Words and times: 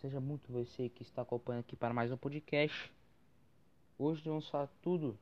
Seja 0.00 0.18
muito 0.18 0.50
você 0.50 0.88
que 0.88 1.02
está 1.02 1.20
acompanhando 1.20 1.60
aqui 1.60 1.76
para 1.76 1.92
mais 1.92 2.10
um 2.10 2.16
podcast. 2.16 2.90
Hoje 3.98 4.26
vamos 4.26 4.48
falar 4.48 4.70
tudo 4.80 5.14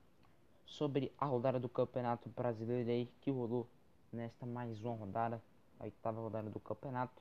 sobre 0.65 1.12
a 1.18 1.26
rodada 1.26 1.58
do 1.58 1.68
Campeonato 1.68 2.28
Brasileiro 2.28 2.88
aí 2.88 3.10
que 3.20 3.28
rolou 3.28 3.67
nesta 4.12 4.46
mais 4.46 4.80
uma 4.84 4.94
rodada, 4.94 5.42
a 5.80 5.83
oitava 5.83 6.20
rodada 6.20 6.49
do 6.49 6.60
campeonato. 6.60 7.20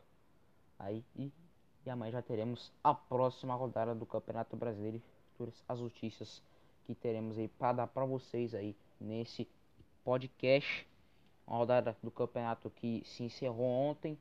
Aí 0.78 1.04
e, 1.16 1.32
e 1.84 1.90
amanhã 1.90 2.12
já 2.12 2.22
teremos 2.22 2.72
a 2.84 2.94
próxima 2.94 3.56
rodada 3.56 3.96
do 3.96 4.06
Campeonato 4.06 4.56
Brasileiro, 4.56 5.02
as 5.68 5.80
notícias 5.80 6.44
que 6.86 6.94
teremos 6.94 7.40
aí 7.40 7.48
para 7.48 7.74
dar 7.74 7.88
para 7.88 8.06
vocês 8.06 8.54
aí 8.54 8.76
nesse 9.02 9.48
podcast. 10.04 10.88
Uma 11.48 11.58
rodada 11.58 11.98
do 12.04 12.12
campeonato 12.12 12.70
que 12.70 13.02
se 13.04 13.24
encerrou 13.24 13.66
ontem, 13.66 14.16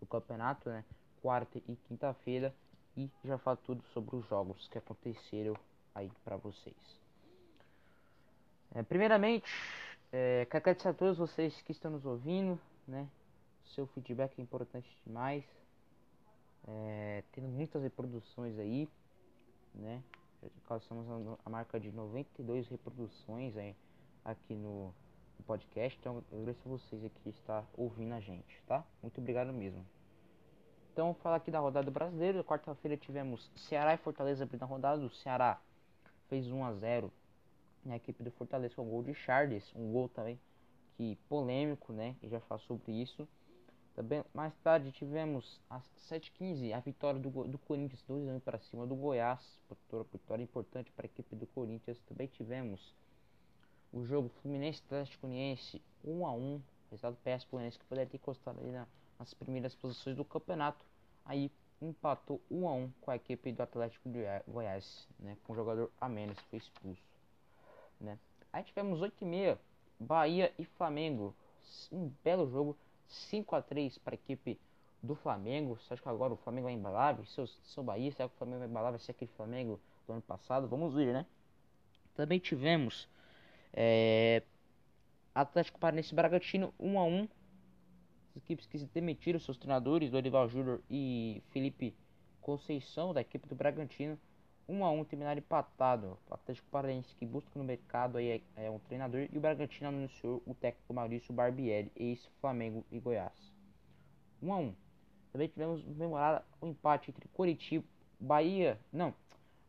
do 0.00 0.06
campeonato, 0.06 0.68
né? 0.68 0.84
Quarta 1.26 1.58
e 1.66 1.74
quinta-feira. 1.88 2.54
E 2.96 3.10
já 3.24 3.36
falo 3.36 3.56
tudo 3.56 3.82
sobre 3.92 4.14
os 4.14 4.24
jogos 4.28 4.68
que 4.68 4.78
aconteceram 4.78 5.56
aí 5.92 6.08
para 6.24 6.36
vocês. 6.36 6.76
É, 8.72 8.80
primeiramente, 8.84 9.44
é, 10.12 10.46
quero 10.48 10.62
agradecer 10.62 10.86
a 10.86 10.94
todos 10.94 11.18
vocês 11.18 11.60
que 11.62 11.72
estão 11.72 11.90
nos 11.90 12.06
ouvindo, 12.06 12.56
né? 12.86 13.08
Seu 13.74 13.88
feedback 13.88 14.38
é 14.38 14.42
importante 14.42 14.88
demais. 15.04 15.44
É, 16.68 17.24
tendo 17.32 17.48
muitas 17.48 17.82
reproduções 17.82 18.56
aí, 18.60 18.88
né? 19.74 20.00
Alcançamos 20.62 21.36
a 21.44 21.50
marca 21.50 21.80
de 21.80 21.90
92 21.90 22.68
reproduções 22.68 23.56
aí, 23.56 23.74
aqui 24.24 24.54
no, 24.54 24.94
no 25.36 25.44
podcast. 25.44 25.98
Então, 25.98 26.22
eu 26.30 26.38
agradeço 26.38 26.60
a 26.68 26.70
vocês 26.70 27.04
aqui 27.04 27.18
que 27.24 27.30
está 27.30 27.64
ouvindo 27.76 28.14
a 28.14 28.20
gente, 28.20 28.62
tá? 28.68 28.84
Muito 29.02 29.20
obrigado 29.20 29.52
mesmo. 29.52 29.84
Então, 30.96 31.12
falar 31.12 31.36
aqui 31.36 31.50
da 31.50 31.60
rodada 31.60 31.84
do 31.84 31.90
brasileiro. 31.90 32.42
Quarta-feira 32.42 32.96
tivemos 32.96 33.50
Ceará 33.54 33.92
e 33.92 33.98
Fortaleza 33.98 34.44
abrindo 34.44 34.62
a 34.62 34.64
rodada. 34.64 35.04
O 35.04 35.10
Ceará 35.10 35.60
fez 36.26 36.50
1 36.50 36.64
a 36.64 36.72
0 36.72 37.12
na 37.84 37.96
equipe 37.96 38.22
do 38.22 38.30
Fortaleza 38.30 38.74
com 38.74 38.80
o 38.80 38.90
gol 38.90 39.02
de 39.02 39.12
Charles, 39.12 39.70
um 39.76 39.92
gol 39.92 40.08
também 40.08 40.40
que 40.96 41.18
polêmico, 41.28 41.92
né? 41.92 42.16
E 42.22 42.28
já 42.30 42.40
falo 42.40 42.62
sobre 42.62 42.92
isso. 42.92 43.28
Também 43.94 44.24
mais 44.32 44.54
tarde 44.64 44.90
tivemos 44.90 45.60
às 45.68 45.84
7h15 46.08 46.72
a 46.72 46.80
vitória 46.80 47.20
do, 47.20 47.28
do 47.44 47.58
Corinthians 47.58 48.02
2 48.08 48.28
anos 48.28 48.42
para 48.42 48.58
cima 48.58 48.86
do 48.86 48.96
Goiás, 48.96 49.60
vitória, 49.68 50.06
vitória 50.10 50.42
importante 50.42 50.90
para 50.92 51.04
a 51.04 51.10
equipe 51.12 51.36
do 51.36 51.46
Corinthians. 51.48 52.00
Também 52.08 52.26
tivemos 52.26 52.94
o 53.92 54.02
jogo 54.06 54.30
Fluminense 54.40 54.80
Atlético 54.86 55.26
Uniense 55.26 55.82
1 56.02 56.26
a 56.26 56.32
1, 56.32 56.62
resultado 56.90 57.18
péssimo 57.22 57.50
Fluminense 57.50 57.78
que 57.78 57.84
poderia 57.84 58.08
ter 58.08 58.16
encostado 58.16 58.58
ali 58.60 58.72
na, 58.72 58.86
nas 59.18 59.34
primeiras 59.34 59.74
posições 59.74 60.16
do 60.16 60.24
campeonato. 60.24 60.84
Aí 61.24 61.50
empatou 61.80 62.40
1 62.50 62.68
a 62.68 62.72
1 62.72 62.92
com 63.00 63.10
a 63.10 63.16
equipe 63.16 63.52
do 63.52 63.62
Atlético 63.62 64.08
de 64.08 64.20
Goiás, 64.48 65.06
né, 65.18 65.36
com 65.44 65.52
o 65.52 65.56
jogador 65.56 65.90
a 66.00 66.08
menos 66.08 66.38
foi 66.50 66.58
expulso, 66.58 67.02
né? 68.00 68.18
Aí 68.52 68.64
tivemos 68.64 69.00
8 69.02 69.22
e 69.22 69.26
meia, 69.26 69.60
Bahia 70.00 70.52
e 70.58 70.64
Flamengo, 70.64 71.34
um 71.92 72.10
belo 72.24 72.48
jogo 72.48 72.76
5 73.06 73.54
a 73.54 73.62
3 73.62 73.98
para 73.98 74.14
a 74.14 74.16
equipe 74.16 74.58
do 75.02 75.14
Flamengo. 75.14 75.76
Você 75.76 75.94
acha 75.94 76.02
que 76.02 76.08
agora 76.08 76.32
o 76.32 76.36
Flamengo 76.36 76.64
vai 76.64 76.74
embalar? 76.74 77.18
Seu, 77.26 77.46
seu 77.46 77.82
Bahia, 77.82 78.10
será 78.12 78.28
que 78.28 78.34
o 78.34 78.38
Flamengo 78.38 78.60
vai 78.60 78.68
embalar? 78.68 78.92
Vai 78.92 79.00
ser 79.00 79.10
aquele 79.10 79.30
Flamengo 79.36 79.80
do 80.06 80.12
ano 80.14 80.22
passado? 80.22 80.66
Vamos 80.68 80.94
ver, 80.94 81.12
né? 81.12 81.26
Também 82.14 82.38
tivemos 82.38 83.08
é, 83.72 84.42
Atlético 85.34 85.78
Paranaense 85.78 86.14
Bragantino 86.14 86.72
1 86.80 86.98
a 86.98 87.04
1 87.04 87.22
As 87.22 87.28
equipes 88.36 88.66
que 88.66 88.78
se 88.78 88.86
demitiram 88.86 89.38
seus 89.38 89.56
treinadores, 89.56 90.10
Dorival 90.10 90.48
Júnior 90.48 90.80
e 90.90 91.42
Felipe 91.50 91.94
Conceição, 92.40 93.12
da 93.12 93.20
equipe 93.20 93.48
do 93.48 93.54
Bragantino. 93.54 94.18
1 94.68 94.84
a 94.84 94.90
1 94.90 95.04
terminaram 95.04 95.38
empatado. 95.38 96.18
O 96.28 96.34
Atlético 96.34 96.68
Paranaense 96.70 97.14
que 97.14 97.24
busca 97.24 97.56
no 97.56 97.64
mercado 97.64 98.18
aí 98.18 98.42
é, 98.56 98.66
é, 98.66 98.70
um 98.70 98.78
treinador 98.80 99.28
e 99.32 99.38
o 99.38 99.40
Bragantino 99.40 99.88
anunciou 99.88 100.42
o 100.44 100.54
técnico 100.54 100.92
Maurício 100.92 101.32
Barbieri, 101.32 101.90
ex-Flamengo 101.94 102.84
e 102.90 102.98
Goiás. 102.98 103.52
1 104.42 104.52
a 104.52 104.56
1. 104.56 104.74
Também 105.32 105.48
tivemos 105.48 105.84
memorado 105.84 106.44
o 106.60 106.66
um 106.66 106.70
empate 106.70 107.10
entre 107.10 107.28
Curitiba, 107.28 107.84
Bahia, 108.18 108.80
não, 108.92 109.14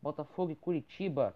Botafogo 0.01 0.51
e 0.51 0.55
Curitiba 0.55 1.35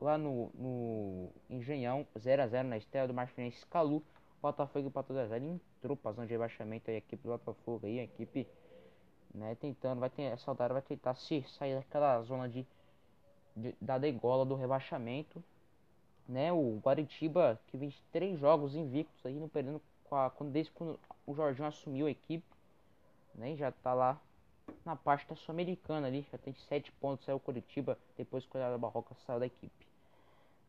lá 0.00 0.16
no, 0.18 0.50
no 0.54 1.30
Engenhão, 1.48 2.06
0 2.18 2.42
a 2.42 2.46
0 2.46 2.68
na 2.68 2.76
estreia 2.76 3.06
do 3.06 3.14
Marfinense 3.14 3.64
Calu. 3.66 4.02
Botafogo 4.42 4.88
empatou 4.88 5.16
2 5.16 5.26
a 5.26 5.38
0 5.38 5.60
entrou 5.78 5.96
para 5.96 6.12
zona 6.12 6.26
de 6.26 6.32
rebaixamento 6.32 6.90
aí 6.90 6.96
a 6.96 6.98
equipe 6.98 7.22
do 7.22 7.30
Botafogo 7.30 7.86
aí, 7.86 8.00
a 8.00 8.04
equipe 8.04 8.46
né, 9.34 9.54
tentando, 9.56 10.00
vai 10.00 10.10
ter 10.10 10.22
essa 10.22 10.52
vai 10.54 10.82
tentar 10.82 11.14
se 11.14 11.42
sair 11.58 11.74
daquela 11.74 12.22
zona 12.22 12.48
de 12.48 12.66
de, 13.56 13.74
da 13.80 13.96
degola 13.96 14.44
do 14.44 14.54
rebaixamento. 14.54 15.42
Né, 16.28 16.52
o 16.52 16.80
Guaritiba 16.84 17.58
que 17.68 17.76
vem 17.76 17.94
três 18.10 18.38
jogos 18.38 18.74
invictos 18.74 19.24
aí, 19.24 19.38
não 19.38 19.48
perdendo 19.48 19.80
a, 20.10 20.28
quando, 20.30 20.50
desde 20.50 20.72
quando 20.72 20.98
o 21.24 21.34
Jorginho 21.34 21.68
assumiu 21.68 22.06
a 22.06 22.10
equipe. 22.10 22.44
Né, 23.34 23.56
já 23.56 23.70
tá 23.70 23.94
lá 23.94 24.20
na 24.84 24.96
parte 24.96 25.28
da 25.28 25.36
Sul-Americana 25.36 26.08
ali, 26.08 26.26
já 26.30 26.38
tem 26.38 26.52
sete 26.68 26.90
pontos, 26.92 27.24
saiu 27.24 27.36
o 27.36 27.40
Curitiba, 27.40 27.98
depois 28.16 28.44
que 28.44 28.56
o 28.56 28.78
Barroca 28.78 29.14
saiu 29.26 29.38
da 29.38 29.46
equipe. 29.46 29.86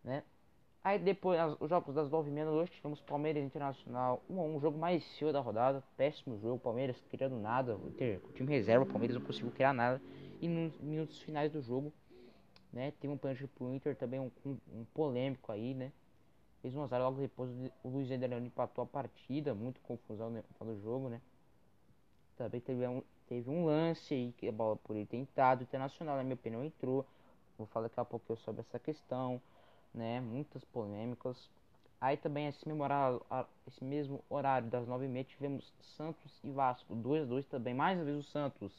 Né? 0.03 0.23
Aí 0.83 0.97
depois, 0.97 1.39
os 1.59 1.69
jogos 1.69 1.93
das 1.93 2.09
9 2.09 2.31
h 2.31 2.45
da 2.45 2.51
noite, 2.51 2.71
tivemos 2.71 3.01
Palmeiras 3.01 3.43
Internacional, 3.43 4.23
um, 4.29 4.55
um 4.55 4.59
jogo 4.59 4.77
mais 4.77 5.03
cedo 5.17 5.33
da 5.33 5.39
rodada, 5.39 5.83
péssimo 5.97 6.39
jogo, 6.39 6.59
Palmeiras 6.59 6.95
criando 7.09 7.35
nada, 7.35 7.75
o 7.75 7.91
time 8.33 8.49
reserva, 8.49 8.85
o 8.85 8.87
Palmeiras 8.87 9.17
não 9.17 9.25
conseguiu 9.25 9.51
criar 9.51 9.73
nada, 9.73 10.01
e 10.39 10.47
nos 10.47 10.79
minutos 10.79 11.19
finais 11.19 11.51
do 11.51 11.61
jogo, 11.61 11.91
né? 12.71 12.93
Teve 12.99 13.13
um 13.13 13.17
pênalti 13.17 13.47
pro 13.47 13.73
Inter 13.73 13.95
também, 13.95 14.19
um, 14.19 14.31
um, 14.45 14.85
polêmico 14.93 15.51
aí, 15.51 15.73
né? 15.73 15.91
Fez 16.61 16.75
um 16.75 16.83
azar 16.83 17.01
logo 17.01 17.19
depois 17.19 17.49
o 17.83 17.89
Luiz 17.89 18.11
Adriano 18.11 18.45
empatou 18.45 18.83
a 18.83 18.87
partida, 18.87 19.53
muito 19.53 19.81
confusão 19.81 20.29
no, 20.29 20.65
no 20.65 20.79
jogo, 20.79 21.09
né? 21.09 21.21
Também 22.37 22.61
teve 22.61 22.87
um, 22.87 23.01
teve 23.27 23.49
um 23.49 23.65
lance 23.65 24.13
aí 24.13 24.33
que 24.37 24.47
a 24.47 24.51
bola 24.51 24.75
por 24.75 24.95
ele 24.95 25.05
ter 25.05 25.17
entrado, 25.17 25.63
internacional, 25.63 26.17
na 26.17 26.23
minha 26.23 26.35
opinião, 26.35 26.63
entrou. 26.63 27.05
Vou 27.57 27.65
falar 27.67 27.87
daqui 27.87 27.99
a 27.99 28.05
pouco 28.05 28.35
sobre 28.37 28.61
essa 28.61 28.77
questão, 28.77 29.41
né? 29.97 30.21
Muitas 30.21 30.63
polêmicas. 30.65 31.37
Aí 31.99 32.15
também 32.15 32.47
esse 32.47 32.67
mesmo 32.67 32.83
horário, 32.83 33.21
esse 33.67 33.83
mesmo 33.83 34.23
horário 34.29 34.69
das 34.69 34.87
9h30 34.87 35.25
tivemos 35.25 35.73
Santos 35.97 36.31
e 36.43 36.51
Vasco, 36.51 36.95
2 36.95 37.23
a 37.23 37.25
2 37.25 37.45
também. 37.47 37.73
Mais 37.73 37.97
uma 37.97 38.05
vez 38.05 38.17
o 38.17 38.23
Santos 38.23 38.71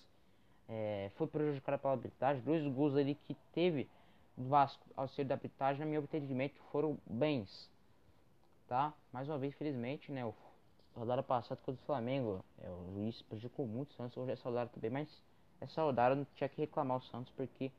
é, 0.68 1.10
foi 1.16 1.26
prejudicada 1.26 1.78
pela 1.78 1.94
arbitragem. 1.94 2.42
Dois 2.42 2.64
gols 2.72 2.94
ali 2.94 3.14
que 3.14 3.34
teve 3.52 3.88
do 4.36 4.48
Vasco 4.48 4.84
ao 4.96 5.08
ser 5.08 5.24
da 5.24 5.34
arbitragem, 5.34 5.80
na 5.80 5.86
minha 5.86 6.00
entendimento, 6.00 6.54
foram 6.70 6.96
bens. 7.04 7.68
Tá? 8.68 8.92
Mais 9.12 9.28
uma 9.28 9.38
vez, 9.38 9.54
felizmente, 9.54 10.12
né? 10.12 10.24
O 10.24 10.34
rodada 10.98 11.22
passada 11.22 11.60
contra 11.64 11.80
o 11.80 11.86
Flamengo, 11.86 12.44
é, 12.58 12.68
o 12.68 12.92
juiz 12.94 13.22
prejudicou 13.22 13.66
muito 13.66 13.90
o 13.90 13.94
Santos. 13.94 14.16
Hoje 14.16 14.32
essa 14.32 14.48
rodada 14.48 14.70
também, 14.74 14.90
mas 14.90 15.08
essa 15.60 15.82
rodada 15.82 16.14
não 16.14 16.26
tinha 16.34 16.48
que 16.48 16.60
reclamar 16.60 16.98
o 16.98 17.02
Santos 17.02 17.32
porque 17.36 17.70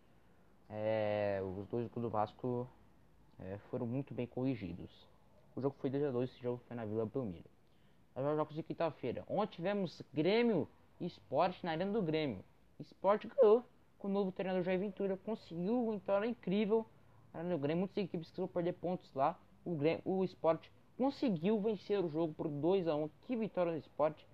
é, 0.69 1.41
os 1.43 1.67
dois 1.67 1.87
gols 1.89 2.03
do 2.03 2.09
Vasco 2.09 2.67
é, 3.39 3.57
foram 3.69 3.85
muito 3.85 4.13
bem 4.13 4.27
corrigidos. 4.27 4.89
O 5.55 5.61
jogo 5.61 5.75
foi 5.79 5.89
2 5.89 6.03
a 6.03 6.11
2 6.11 6.29
esse 6.29 6.41
jogo 6.41 6.61
foi 6.67 6.75
na 6.75 6.85
Vila 6.85 7.05
Belmiro. 7.05 7.49
Agora 8.15 8.35
jogos 8.35 8.55
de 8.55 8.63
quinta-feira. 8.63 9.23
Ontem 9.27 9.55
tivemos 9.55 10.01
Grêmio 10.13 10.67
e 10.99 11.05
Esporte 11.05 11.63
na 11.65 11.71
Arena 11.71 11.91
do 11.91 12.01
Grêmio. 12.01 12.43
Esporte 12.79 13.27
ganhou 13.27 13.63
com 13.97 14.07
o 14.07 14.11
novo 14.11 14.31
treinador 14.31 14.63
Jair 14.63 14.79
Ventura. 14.79 15.17
Conseguiu 15.17 15.83
uma 15.83 15.93
vitória 15.93 16.27
incrível. 16.27 16.85
No 17.33 17.57
Grêmio, 17.57 17.81
muitas 17.81 18.03
equipes 18.03 18.31
que 18.31 18.47
perder 18.47 18.73
pontos 18.73 19.13
lá. 19.13 19.39
O, 19.63 19.75
Grêmio, 19.75 20.01
o 20.05 20.23
Esporte 20.23 20.71
conseguiu 20.97 21.59
vencer 21.61 22.03
o 22.03 22.09
jogo 22.09 22.33
por 22.33 22.47
2 22.47 22.87
a 22.87 22.95
1 22.95 23.09
Que 23.25 23.35
vitória 23.35 23.71
do 23.71 23.77
Esporte, 23.77 24.25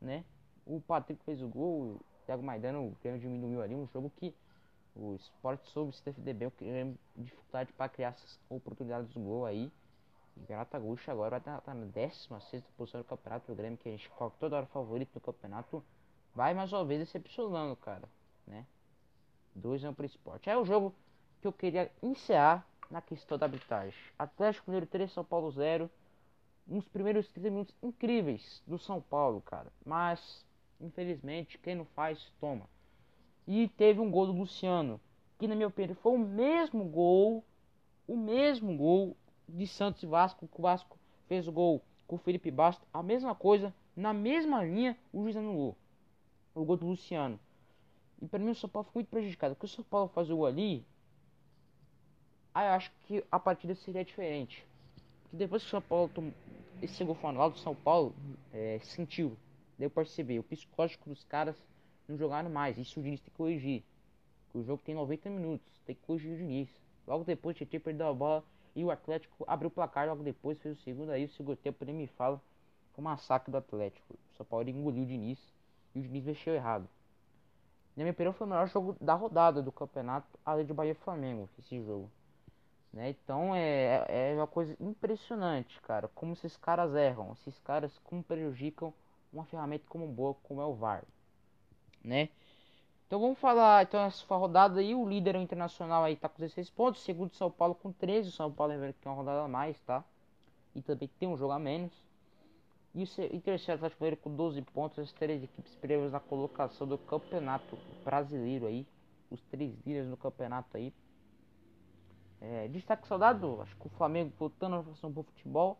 né? 0.00 0.24
O 0.66 0.80
Patrick 0.80 1.22
fez 1.24 1.42
o 1.42 1.48
gol, 1.48 1.82
o 1.82 2.00
Thiago 2.26 2.42
Maidano, 2.42 2.88
o 2.88 2.96
Grêmio 3.02 3.20
diminuiu 3.20 3.62
ali. 3.62 3.74
Um 3.74 3.86
jogo 3.88 4.10
que 4.16 4.34
o 4.98 5.14
Esporte 5.14 5.68
soube 5.68 5.94
se 5.94 6.02
defender 6.02 6.34
bem. 6.34 6.48
O 6.48 6.52
Grêmio 6.58 6.98
dificuldade 7.14 7.72
para 7.72 7.88
criar 7.88 8.08
essas 8.08 8.38
oportunidades 8.48 9.12
do 9.12 9.20
gol 9.20 9.44
aí. 9.44 9.70
E 10.36 10.40
o 10.40 10.46
Gaúcho 10.46 11.10
agora 11.10 11.30
vai 11.30 11.38
estar 11.38 11.60
tá 11.60 11.74
na 11.74 11.86
16 11.86 12.64
posição 12.76 13.00
do 13.00 13.04
campeonato. 13.04 13.52
O 13.52 13.54
Grêmio 13.54 13.78
que 13.78 13.88
a 13.88 13.92
gente 13.92 14.08
coloca 14.10 14.36
toda 14.38 14.56
hora 14.56 14.66
favorito 14.66 15.10
no 15.14 15.20
campeonato 15.20 15.84
vai 16.34 16.54
mais 16.54 16.72
uma 16.72 16.84
vez 16.84 17.00
decepcionando, 17.00 17.76
cara, 17.76 18.08
né? 18.46 18.66
2 19.54 19.84
1 19.84 19.94
pro 19.94 20.06
esporte. 20.06 20.50
É 20.50 20.56
o 20.56 20.64
jogo 20.64 20.94
que 21.40 21.46
eu 21.46 21.52
queria 21.52 21.90
encerrar 22.02 22.66
na 22.90 23.00
questão 23.00 23.38
da 23.38 23.46
arbitragem. 23.46 23.98
Atlético 24.18 24.70
Mineiro 24.70 24.86
3, 24.86 25.12
São 25.12 25.24
Paulo 25.24 25.50
0. 25.50 25.90
Uns 26.68 26.86
primeiros 26.88 27.28
30 27.28 27.50
minutos 27.50 27.74
incríveis 27.82 28.62
do 28.66 28.78
São 28.78 29.00
Paulo, 29.00 29.40
cara. 29.40 29.72
Mas, 29.84 30.44
infelizmente, 30.80 31.58
quem 31.58 31.76
não 31.76 31.84
faz, 31.84 32.32
toma. 32.40 32.68
E 33.46 33.68
teve 33.68 34.00
um 34.00 34.10
gol 34.10 34.26
do 34.26 34.32
Luciano, 34.32 35.00
que 35.38 35.46
na 35.46 35.54
minha 35.54 35.68
opinião 35.68 35.94
foi 35.94 36.12
o 36.12 36.18
mesmo 36.18 36.84
gol, 36.84 37.44
o 38.06 38.16
mesmo 38.16 38.76
gol 38.76 39.16
de 39.48 39.66
Santos 39.66 40.02
e 40.02 40.06
Vasco, 40.06 40.48
que 40.48 40.58
o 40.58 40.62
Vasco 40.62 40.98
fez 41.28 41.46
o 41.46 41.52
gol 41.52 41.82
com 42.06 42.16
o 42.16 42.18
Felipe 42.18 42.50
Bastos, 42.50 42.86
a 42.92 43.02
mesma 43.02 43.34
coisa, 43.34 43.72
na 43.94 44.12
mesma 44.12 44.64
linha, 44.64 44.96
o 45.12 45.22
juiz 45.22 45.36
anulou 45.36 45.76
o 46.54 46.64
gol 46.64 46.76
do 46.76 46.86
Luciano. 46.86 47.38
E 48.20 48.26
pra 48.26 48.38
mim 48.38 48.50
o 48.50 48.54
São 48.54 48.68
Paulo 48.68 48.88
foi 48.90 49.00
muito 49.00 49.10
prejudicado. 49.10 49.54
Porque 49.54 49.66
o 49.66 49.68
São 49.68 49.84
Paulo 49.84 50.08
faz 50.08 50.30
o 50.30 50.36
gol 50.36 50.46
ali. 50.46 50.84
Aí 52.54 52.66
eu 52.68 52.72
acho 52.72 52.90
que 53.06 53.22
a 53.30 53.38
partida 53.38 53.74
seria 53.74 54.04
diferente. 54.04 54.66
Porque 55.22 55.36
depois 55.36 55.62
que 55.62 55.68
o 55.68 55.70
São 55.70 55.82
Paulo 55.82 56.10
tomou. 56.14 56.32
Esse 56.82 57.02
gol 57.04 57.14
foi 57.14 57.32
do 57.32 57.58
São 57.58 57.74
Paulo 57.74 58.14
é, 58.52 58.78
sentiu. 58.82 59.36
Deu 59.78 59.90
perceber. 59.90 60.38
O 60.38 60.42
psicológico 60.42 61.08
dos 61.08 61.24
caras 61.24 61.56
não 62.08 62.16
jogaram 62.16 62.50
mais. 62.50 62.78
Isso 62.78 63.00
o 63.00 63.02
Diniz 63.02 63.20
tem 63.20 63.30
que 63.30 63.36
corrigir. 63.36 63.84
O 64.54 64.62
jogo 64.62 64.82
tem 64.84 64.94
90 64.94 65.30
minutos. 65.30 65.68
Tem 65.84 65.94
que 65.94 66.02
corrigir 66.02 66.32
o 66.32 66.36
Diniz. 66.36 66.68
Logo 67.06 67.24
depois 67.24 67.54
o 67.54 67.58
Tietchan 67.58 67.80
perdeu 67.80 68.08
a 68.08 68.14
bola. 68.14 68.44
E 68.74 68.84
o 68.84 68.90
Atlético 68.90 69.44
abriu 69.46 69.68
o 69.68 69.70
placar. 69.70 70.06
Logo 70.08 70.22
depois 70.22 70.60
fez 70.60 70.78
o 70.78 70.82
segundo. 70.82 71.10
Aí 71.10 71.24
o 71.24 71.28
segundo 71.30 71.56
tempo 71.56 71.84
nem 71.84 71.94
me 71.94 72.06
fala. 72.06 72.40
Foi 72.94 73.02
um 73.02 73.08
massacre 73.08 73.50
do 73.50 73.58
Atlético. 73.58 74.14
O 74.14 74.36
São 74.36 74.46
Paulo 74.46 74.68
engoliu 74.68 75.02
o 75.02 75.06
Diniz. 75.06 75.38
E 75.94 76.00
o 76.00 76.02
Diniz 76.02 76.24
mexeu 76.24 76.54
errado. 76.54 76.88
Na 77.96 78.02
minha 78.02 78.12
opinião, 78.12 78.32
foi 78.34 78.46
o 78.46 78.50
melhor 78.50 78.68
jogo 78.68 78.94
da 79.00 79.14
rodada 79.14 79.62
do 79.62 79.72
campeonato, 79.72 80.38
além 80.44 80.66
de 80.66 80.74
Bahia 80.74 80.92
e 80.92 80.94
Flamengo, 80.94 81.48
esse 81.58 81.82
jogo. 81.82 82.10
Né? 82.92 83.10
Então 83.10 83.54
é, 83.54 84.32
é 84.32 84.34
uma 84.34 84.46
coisa 84.46 84.76
impressionante, 84.80 85.80
cara, 85.82 86.08
como 86.14 86.32
esses 86.32 86.56
caras 86.56 86.94
erram, 86.94 87.32
esses 87.32 87.58
caras 87.58 87.98
como 88.04 88.22
prejudicam 88.22 88.92
uma 89.32 89.44
ferramenta 89.44 89.84
como 89.88 90.06
boa, 90.06 90.34
como 90.42 90.62
é 90.62 90.64
o 90.64 90.74
VAR, 90.74 91.04
né? 92.06 92.30
Então 93.06 93.20
vamos 93.20 93.38
falar, 93.38 93.84
então 93.84 94.00
essa 94.00 94.34
rodada 94.34 94.80
aí, 94.80 94.94
o 94.94 95.08
líder 95.08 95.36
internacional 95.36 96.02
aí 96.02 96.16
tá 96.16 96.28
com 96.28 96.36
16 96.38 96.70
pontos, 96.70 97.02
segundo 97.02 97.34
São 97.34 97.50
Paulo 97.50 97.74
com 97.74 97.92
13, 97.92 98.30
o 98.30 98.32
São 98.32 98.50
Paulo 98.50 98.72
lembrando 98.72 98.94
que 98.94 99.06
é 99.06 99.10
uma 99.10 99.16
rodada 99.16 99.42
a 99.42 99.48
mais, 99.48 99.78
tá? 99.82 100.04
E 100.74 100.82
também 100.82 101.08
tem 101.18 101.28
um 101.28 101.36
jogo 101.36 101.52
a 101.52 101.58
menos. 101.58 101.92
E 102.94 103.04
o 103.04 103.40
terceiro 103.42 103.78
Atlético 103.78 104.02
Mineiro 104.02 104.16
com 104.22 104.34
12 104.34 104.62
pontos, 104.62 104.98
as 104.98 105.12
três 105.12 105.42
equipes 105.42 105.74
previas 105.74 106.12
na 106.12 106.20
colocação 106.20 106.86
do 106.86 106.96
campeonato 106.96 107.78
brasileiro 108.02 108.66
aí. 108.66 108.86
Os 109.30 109.40
três 109.50 109.74
líderes 109.84 110.08
no 110.08 110.16
campeonato 110.16 110.76
aí. 110.76 110.92
É, 112.40 112.68
destaque 112.68 113.06
saudado, 113.06 113.60
acho 113.60 113.76
que 113.76 113.86
o 113.86 113.90
Flamengo 113.90 114.32
voltando 114.38 114.76
a 114.76 114.82
fazer 114.82 115.06
um 115.06 115.10
bom 115.10 115.22
futebol. 115.22 115.78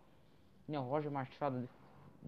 Né, 0.69 0.79
o 0.79 0.83
Roger 0.83 1.11
Machado 1.11 1.67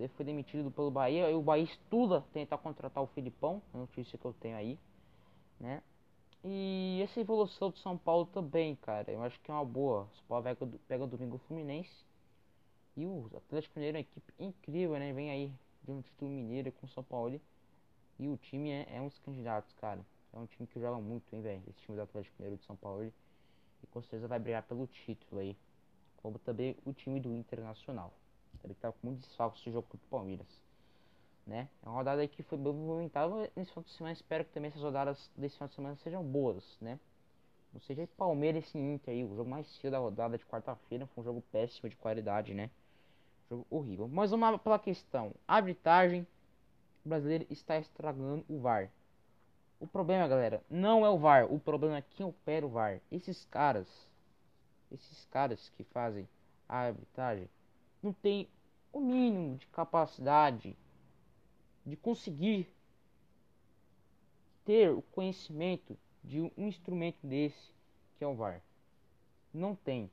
foi 0.09 0.25
demitido 0.25 0.71
pelo 0.71 0.91
Bahia. 0.91 1.29
E 1.31 1.35
o 1.35 1.43
Bahia 1.43 1.65
estuda 1.65 2.25
tentar 2.33 2.59
contratar 2.59 3.03
o 3.03 3.09
Filipão, 3.09 3.61
a 3.75 3.79
notícia 3.79 4.17
que 4.17 4.25
eu 4.25 4.33
tenho 4.35 4.57
aí. 4.57 4.79
Né? 5.59 5.83
E 6.45 7.01
essa 7.03 7.21
evolução 7.21 7.71
do 7.71 7.79
São 7.79 7.99
Paulo 7.99 8.27
também, 8.27 8.77
cara, 8.77 9.11
eu 9.11 9.23
acho 9.23 9.41
que 9.41 9.51
é 9.51 9.55
uma 9.55 9.65
boa. 9.65 10.03
O 10.03 10.17
São 10.17 10.25
Paulo 10.29 10.45
pega, 10.45 10.67
pega 10.87 11.07
domingo 11.07 11.37
o 11.37 11.39
Fluminense. 11.41 12.07
E 12.97 13.05
o 13.07 13.29
Atlético 13.37 13.79
Mineiro 13.79 13.97
é 13.97 14.01
uma 14.01 14.03
equipe 14.03 14.33
incrível, 14.39 14.99
né? 14.99 15.13
Vem 15.13 15.31
aí 15.31 15.53
de 15.83 15.91
um 15.91 16.01
título 16.01 16.31
mineiro 16.31 16.71
com 16.73 16.87
o 16.87 16.89
São 16.91 17.03
Paulo. 17.03 17.41
E 18.19 18.29
o 18.29 18.37
time 18.37 18.71
é, 18.71 18.97
é 18.97 19.01
um 19.01 19.09
dos 19.09 19.19
candidatos, 19.19 19.73
cara. 19.75 20.01
É 20.33 20.39
um 20.39 20.47
time 20.47 20.67
que 20.67 20.79
joga 20.79 21.01
muito, 21.01 21.25
hein, 21.35 21.43
velho? 21.43 21.63
Esse 21.69 21.81
time 21.81 21.97
do 21.97 22.03
Atlético 22.03 22.37
Mineiro 22.39 22.59
de 22.59 22.67
São 22.67 22.77
Paulo. 22.77 23.05
E 23.05 23.87
com 23.89 24.01
certeza 24.03 24.29
vai 24.29 24.39
brigar 24.39 24.63
pelo 24.63 24.87
título 24.87 25.41
aí. 25.41 25.57
Como 26.19 26.39
também 26.39 26.77
o 26.85 26.93
time 26.93 27.21
do 27.21 27.35
Internacional. 27.35 28.13
Ele 28.65 28.75
tá 28.75 28.93
com 28.93 28.99
muito 29.07 29.21
desfalque 29.21 29.59
esse 29.61 29.71
jogo 29.71 29.87
contra 29.89 30.07
o 30.07 30.11
Palmeiras. 30.11 30.47
Né? 31.47 31.69
É 31.83 31.89
uma 31.89 31.95
rodada 31.97 32.27
que 32.29 32.43
foi 32.43 32.59
bem 32.59 32.73
movimentada 32.73 33.51
nesse 33.57 33.71
final 33.71 33.85
de 33.85 33.91
semana. 33.93 34.13
Espero 34.13 34.45
que 34.45 34.53
também 34.53 34.69
essas 34.69 34.83
rodadas 34.83 35.31
desse 35.37 35.57
final 35.57 35.69
de 35.69 35.75
semana 35.75 35.97
sejam 35.97 36.23
boas, 36.23 36.77
né? 36.81 37.01
Não 37.73 37.81
seja 37.81 38.09
Palmeiras 38.17 38.75
e 38.75 38.79
Inter 38.79 39.15
aí, 39.15 39.25
o 39.25 39.37
jogo 39.37 39.49
mais 39.49 39.67
cedo 39.77 39.93
da 39.93 39.99
rodada 39.99 40.37
de 40.37 40.45
quarta-feira. 40.45 41.07
Foi 41.07 41.23
um 41.23 41.25
jogo 41.25 41.43
péssimo 41.53 41.89
de 41.89 41.97
qualidade, 41.97 42.55
né? 42.55 42.71
Jogo 43.49 43.67
horrível. 43.71 44.09
Mas 44.09 44.31
lá 44.31 44.59
pela 44.59 44.79
questão. 44.79 45.33
A 45.47 45.57
arbitragem 45.57 46.27
brasileira 47.05 47.47
está 47.51 47.79
estragando 47.79 48.45
o 48.49 48.59
VAR. 48.59 48.91
O 49.81 49.87
problema, 49.87 50.27
galera, 50.27 50.63
não 50.69 51.05
é 51.05 51.11
o 51.11 51.19
VAR. 51.19 51.51
O 51.53 51.59
problema 51.59 51.99
é 51.99 52.03
quem 52.03 52.27
opera 52.27 52.67
o 52.67 52.71
VAR. 52.71 53.01
Esses 53.13 53.45
caras, 53.47 53.89
esses 54.91 55.25
caras 55.27 55.71
que 55.77 55.85
fazem 55.85 56.29
a 56.69 56.79
arbitragem, 56.79 57.49
não 58.03 58.13
tem 58.13 58.49
o 58.93 59.01
mínimo 59.01 59.57
de 59.57 59.67
capacidade 59.69 60.77
de 61.85 61.97
conseguir 61.97 62.69
ter 64.65 64.91
o 64.91 65.03
conhecimento 65.03 65.97
de 66.23 66.41
um 66.41 66.51
instrumento 66.57 67.27
desse 67.27 67.73
que 68.17 68.25
é 68.25 68.27
o 68.27 68.35
VAR. 68.35 68.61
Não 69.55 69.75
tem. 69.75 70.11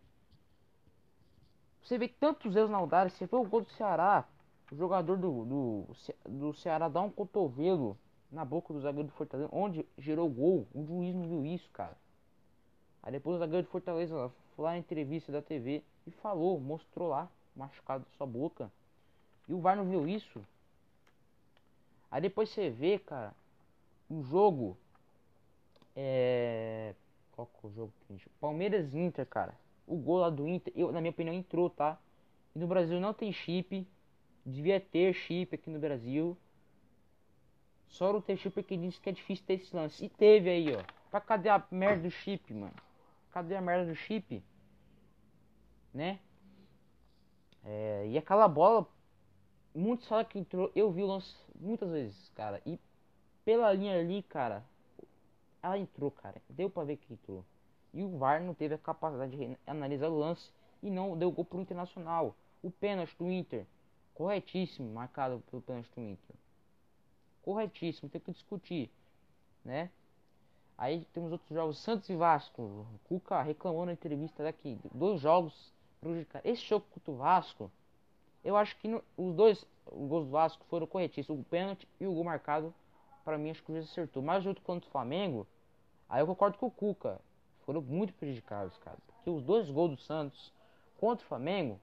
Você 1.82 1.98
vê 1.98 2.08
tantos 2.08 2.56
erros 2.56 2.70
na 2.70 2.78
Aldária. 2.78 3.10
Você 3.10 3.26
vê 3.26 3.36
o 3.36 3.44
gol 3.44 3.62
do 3.62 3.70
Ceará. 3.72 4.26
O 4.72 4.76
jogador 4.76 5.18
do, 5.18 5.46
do, 5.46 5.88
do 6.28 6.54
Ceará 6.54 6.88
dá 6.88 7.02
um 7.02 7.12
cotovelo 7.12 7.98
na 8.32 8.46
boca 8.46 8.74
do 8.74 8.80
zagueiro 8.80 9.10
do 9.10 9.14
Fortaleza. 9.14 9.50
Onde 9.52 9.86
gerou 9.98 10.30
gol. 10.30 10.68
O 10.74 10.84
juiz 10.84 11.14
não 11.14 11.28
viu 11.28 11.46
isso, 11.46 11.70
cara. 11.72 11.98
Aí 13.04 13.12
depois 13.12 13.36
o 13.36 13.40
zagueiro 13.40 13.68
do 13.68 13.70
Fortaleza 13.70 14.32
foi 14.56 14.66
lá 14.66 14.72
na 14.72 14.80
entrevista 14.80 15.32
da 15.32 15.42
TV 15.42 15.84
e 16.08 16.12
falou, 16.12 16.60
mostrou 16.60 17.10
lá, 17.10 17.30
machucado 17.56 18.06
sua 18.18 18.28
boca. 18.28 18.72
E 19.48 19.54
o 19.54 19.60
VAR 19.60 19.76
não 19.76 19.90
viu 19.90 20.08
isso. 20.08 20.44
Aí 22.10 22.22
depois 22.22 22.50
você 22.50 22.70
vê, 22.70 23.00
cara, 23.00 23.34
o 24.10 24.24
jogo. 24.24 24.78
É. 25.96 26.94
Qual 27.32 27.48
que 27.48 27.66
é 27.66 27.70
o 27.70 27.72
jogo? 27.72 27.94
Palmeiras 28.40 28.94
Inter, 28.94 29.26
cara. 29.26 29.54
O 29.88 29.98
gol 29.98 30.20
lá 30.20 30.30
do 30.30 30.48
Inter, 30.48 30.74
eu, 30.76 30.92
na 30.92 31.00
minha 31.00 31.12
opinião, 31.12 31.34
entrou, 31.36 31.70
tá? 31.70 32.00
E 32.56 32.60
no 32.60 32.68
Brasil 32.68 33.00
não 33.00 33.14
tem 33.14 33.32
chip. 33.32 33.88
Devia 34.46 34.80
ter 34.80 35.14
chip 35.14 35.54
aqui 35.56 35.70
no 35.70 35.80
Brasil. 35.80 36.38
Só 37.88 38.12
não 38.12 38.22
tem 38.22 38.38
chip 38.38 38.54
porque 38.54 38.78
disse 38.78 39.00
que 39.00 39.10
é 39.10 39.12
difícil 39.12 39.46
ter 39.46 39.54
esse 39.56 39.76
lance. 39.76 40.04
E 40.04 40.10
teve 40.10 40.50
aí, 40.50 40.76
ó. 40.76 40.84
Pra 41.12 41.22
cadê 41.22 41.50
a 41.50 41.64
merda 41.72 42.04
do 42.04 42.12
chip, 42.12 42.54
mano? 42.54 42.74
Cadê 43.32 43.56
a 43.56 43.62
merda 43.62 43.92
do 43.92 43.96
chip? 43.96 44.44
Né? 45.94 46.20
É, 47.66 48.08
e 48.08 48.18
aquela 48.18 48.48
bola, 48.48 48.88
muitos 49.74 50.08
falam 50.08 50.24
que 50.24 50.38
entrou. 50.38 50.72
Eu 50.76 50.92
vi 50.92 51.02
o 51.04 51.08
lance 51.08 51.36
muitas 51.60 51.90
vezes, 51.90 52.30
cara. 52.36 52.62
E 52.66 52.80
pela 53.44 53.74
linha 53.74 54.00
ali, 54.00 54.22
cara, 54.24 54.64
ela 55.62 55.78
entrou, 55.78 56.12
cara. 56.12 56.42
Deu 56.48 56.70
pra 56.70 56.84
ver 56.84 56.98
que 56.98 57.14
entrou. 57.14 57.44
E 57.94 58.04
o 58.04 58.18
VAR 58.18 58.42
não 58.42 58.54
teve 58.54 58.76
a 58.76 58.78
capacidade 58.78 59.36
de 59.36 59.58
analisar 59.66 60.10
o 60.10 60.20
lance 60.20 60.52
e 60.84 60.90
não 60.92 61.18
deu 61.18 61.32
gol 61.32 61.46
pro 61.46 61.62
Internacional. 61.62 62.36
O 62.62 62.70
pênalti 62.70 63.16
do 63.18 63.32
Inter, 63.32 63.66
corretíssimo, 64.14 64.94
marcado 64.94 65.42
pelo 65.50 65.62
pênalti 65.62 65.90
do 65.96 66.02
Inter. 66.02 66.36
Corretíssimo, 67.42 68.10
tem 68.10 68.22
que 68.22 68.32
discutir, 68.32 68.92
né? 69.64 69.90
Aí 70.78 71.08
temos 71.14 71.32
outros 71.32 71.50
jogos, 71.50 71.78
Santos 71.80 72.10
e 72.10 72.16
Vasco. 72.16 72.62
O 72.62 73.00
Cuca 73.06 73.42
reclamou 73.42 73.86
na 73.86 73.94
entrevista 73.94 74.44
daqui, 74.44 74.78
dois 74.94 75.22
jogos 75.22 75.74
prejudicados. 76.10 76.50
Esse 76.50 76.62
jogo 76.64 76.86
contra 76.94 77.12
o 77.12 77.16
Vasco, 77.16 77.72
eu 78.44 78.56
acho 78.56 78.76
que 78.78 78.88
no, 78.88 79.04
os 79.18 79.34
dois 79.34 79.66
gols 79.92 80.26
do 80.26 80.32
Vasco 80.32 80.66
foram 80.70 80.88
corretíssimos, 80.88 81.42
o 81.42 81.44
pênalti 81.44 81.88
e 82.00 82.06
o 82.06 82.14
gol 82.14 82.24
marcado. 82.24 82.74
Para 83.24 83.38
mim, 83.38 83.50
acho 83.50 83.64
que 83.64 83.72
o 83.72 83.76
juiz 83.76 83.90
acertou. 83.90 84.22
Mas 84.22 84.44
junto 84.44 84.62
contra 84.62 84.88
o 84.88 84.92
Flamengo, 84.92 85.48
aí 86.08 86.22
eu 86.22 86.28
concordo 86.28 86.58
com 86.58 86.68
o 86.68 86.72
Cuca 86.72 87.20
foram 87.66 87.82
muito 87.82 88.14
prejudicados, 88.14 88.78
cara. 88.78 88.98
Porque 89.08 89.30
os 89.30 89.44
dois 89.44 89.70
gols 89.70 89.92
do 89.92 89.98
Santos 89.98 90.54
contra 91.00 91.26
o 91.26 91.28
Flamengo 91.28 91.80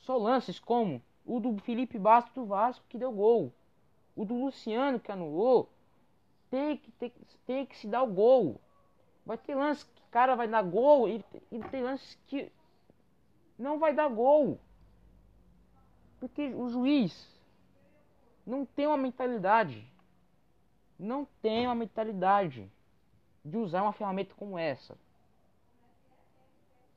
são 0.00 0.18
lances 0.18 0.58
como 0.58 1.00
o 1.24 1.38
do 1.38 1.56
Felipe 1.58 1.98
Bastos 1.98 2.34
do 2.34 2.44
Vasco 2.44 2.84
que 2.88 2.98
deu 2.98 3.12
gol. 3.12 3.52
O 4.16 4.24
do 4.24 4.34
Luciano 4.34 4.98
que 4.98 5.12
anulou. 5.12 5.68
Tem 6.50 6.76
que, 6.76 6.90
tem, 6.92 7.12
tem 7.46 7.64
que 7.64 7.78
se 7.78 7.86
dar 7.86 8.02
o 8.02 8.12
gol. 8.12 8.60
Vai 9.24 9.38
ter 9.38 9.54
lance 9.54 9.86
que 9.86 10.00
o 10.00 10.10
cara 10.10 10.34
vai 10.34 10.48
dar 10.48 10.62
gol 10.62 11.08
e, 11.08 11.24
e 11.50 11.60
tem 11.70 11.82
lances 11.82 12.18
que 12.26 12.52
não 13.62 13.78
vai 13.78 13.94
dar 13.94 14.08
gol. 14.08 14.58
Porque 16.18 16.48
o 16.54 16.68
juiz 16.68 17.28
não 18.46 18.66
tem 18.66 18.86
uma 18.86 18.96
mentalidade. 18.96 19.86
Não 20.98 21.26
tem 21.40 21.66
uma 21.66 21.74
mentalidade 21.74 22.70
de 23.44 23.56
usar 23.56 23.82
uma 23.82 23.92
ferramenta 23.92 24.34
como 24.34 24.58
essa. 24.58 24.96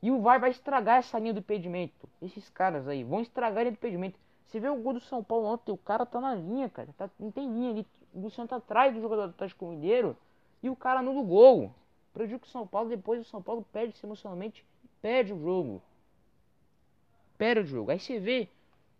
E 0.01 0.11
o 0.11 0.21
VAR 0.21 0.39
vai 0.39 0.51
estragar 0.51 0.99
essa 0.99 1.17
linha 1.17 1.33
do 1.33 1.39
impedimento. 1.39 2.07
Esses 2.21 2.49
caras 2.49 2.87
aí 2.87 3.03
vão 3.03 3.21
estragar 3.21 3.59
a 3.59 3.61
linha 3.63 3.71
do 3.71 3.77
impedimento. 3.77 4.19
Você 4.45 4.59
vê 4.59 4.69
o 4.69 4.75
gol 4.75 4.93
do 4.93 4.99
São 4.99 5.23
Paulo 5.23 5.47
ontem, 5.47 5.71
o 5.71 5.77
cara 5.77 6.05
tá 6.05 6.21
na 6.21 6.35
linha, 6.35 6.69
cara. 6.69 6.89
Tá, 6.97 7.09
não 7.19 7.31
tem 7.31 7.51
linha 7.51 7.71
ali. 7.71 7.87
O 8.13 8.21
Luciano 8.21 8.47
tá 8.47 8.57
atrás 8.57 8.93
do 8.93 9.01
jogador 9.01 9.27
do 9.27 9.31
Atlético 9.31 9.65
Mineiro. 9.67 10.15
E 10.61 10.69
o 10.69 10.75
cara 10.75 10.99
anula 10.99 11.19
o 11.19 11.25
gol. 11.25 11.73
Prejudica 12.13 12.45
o 12.45 12.49
São 12.49 12.67
Paulo. 12.67 12.89
Depois 12.89 13.19
o 13.21 13.23
São 13.23 13.41
Paulo 13.41 13.65
perde-se 13.71 14.05
emocionalmente. 14.05 14.63
Perde 15.01 15.33
o 15.33 15.39
jogo. 15.39 15.81
Perde 17.37 17.61
o 17.61 17.65
jogo. 17.65 17.91
Aí 17.91 17.99
você 17.99 18.19
vê 18.19 18.49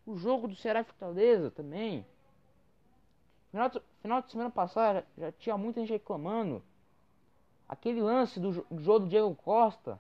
o 0.06 0.16
jogo 0.16 0.48
do 0.48 0.56
Ceará 0.56 0.84
Fortaleza 0.84 1.52
também. 1.52 2.06
Final 3.52 3.70
de, 3.70 3.82
final 4.02 4.22
de 4.22 4.32
semana 4.32 4.50
passada 4.50 5.06
já, 5.18 5.26
já 5.26 5.32
tinha 5.34 5.58
muita 5.58 5.80
gente 5.82 5.94
reclamando. 5.94 6.62
Aquele 7.68 8.02
lance 8.02 8.40
do, 8.40 8.66
do 8.70 8.82
jogo 8.82 9.00
do 9.02 9.08
Diego 9.08 9.34
Costa 9.36 10.00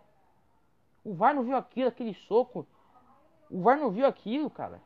o 1.06 1.14
VAR 1.14 1.36
não 1.36 1.44
viu 1.44 1.56
aquilo, 1.56 1.88
aquele 1.88 2.16
soco. 2.16 2.66
O 3.48 3.62
VAR 3.62 3.78
não 3.78 3.92
viu 3.92 4.08
aquilo, 4.08 4.50
cara. 4.50 4.82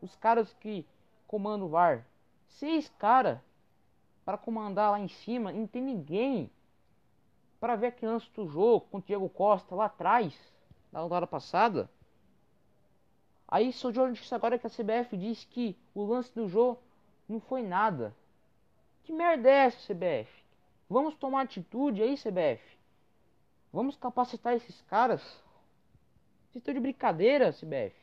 Os 0.00 0.14
caras 0.14 0.54
que 0.60 0.86
comandam 1.26 1.66
o 1.66 1.70
VAR. 1.70 2.06
Seis 2.46 2.88
caras 2.90 3.40
para 4.24 4.38
comandar 4.38 4.92
lá 4.92 5.00
em 5.00 5.08
cima, 5.08 5.50
não 5.50 5.66
tem 5.66 5.82
ninguém 5.82 6.48
para 7.58 7.74
ver 7.74 7.88
aquele 7.88 8.12
lance 8.12 8.30
do 8.32 8.46
jogo 8.46 8.86
com 8.86 8.98
o 8.98 9.02
Diego 9.02 9.28
Costa 9.28 9.74
lá 9.74 9.86
atrás, 9.86 10.38
na 10.92 11.00
rodada 11.00 11.26
passada. 11.26 11.90
Aí 13.46 13.72
sou 13.72 13.90
de 13.90 13.98
notícia 13.98 14.36
agora 14.36 14.58
que 14.58 14.66
a 14.66 14.70
CBF 14.70 15.16
diz 15.16 15.44
que 15.44 15.76
o 15.94 16.04
lance 16.04 16.32
do 16.34 16.48
jogo 16.48 16.80
não 17.28 17.40
foi 17.40 17.62
nada. 17.62 18.14
Que 19.02 19.12
merda 19.12 19.48
é 19.48 19.66
essa, 19.66 19.92
CBF? 19.92 20.30
Vamos 20.88 21.14
tomar 21.14 21.42
atitude 21.42 22.02
aí, 22.02 22.16
CBF. 22.16 22.62
Vamos 23.72 23.96
capacitar 23.96 24.54
esses 24.54 24.80
caras. 24.82 25.20
Vocês 26.50 26.56
estão 26.56 26.74
de 26.74 26.80
brincadeira, 26.80 27.52
CBF. 27.52 27.94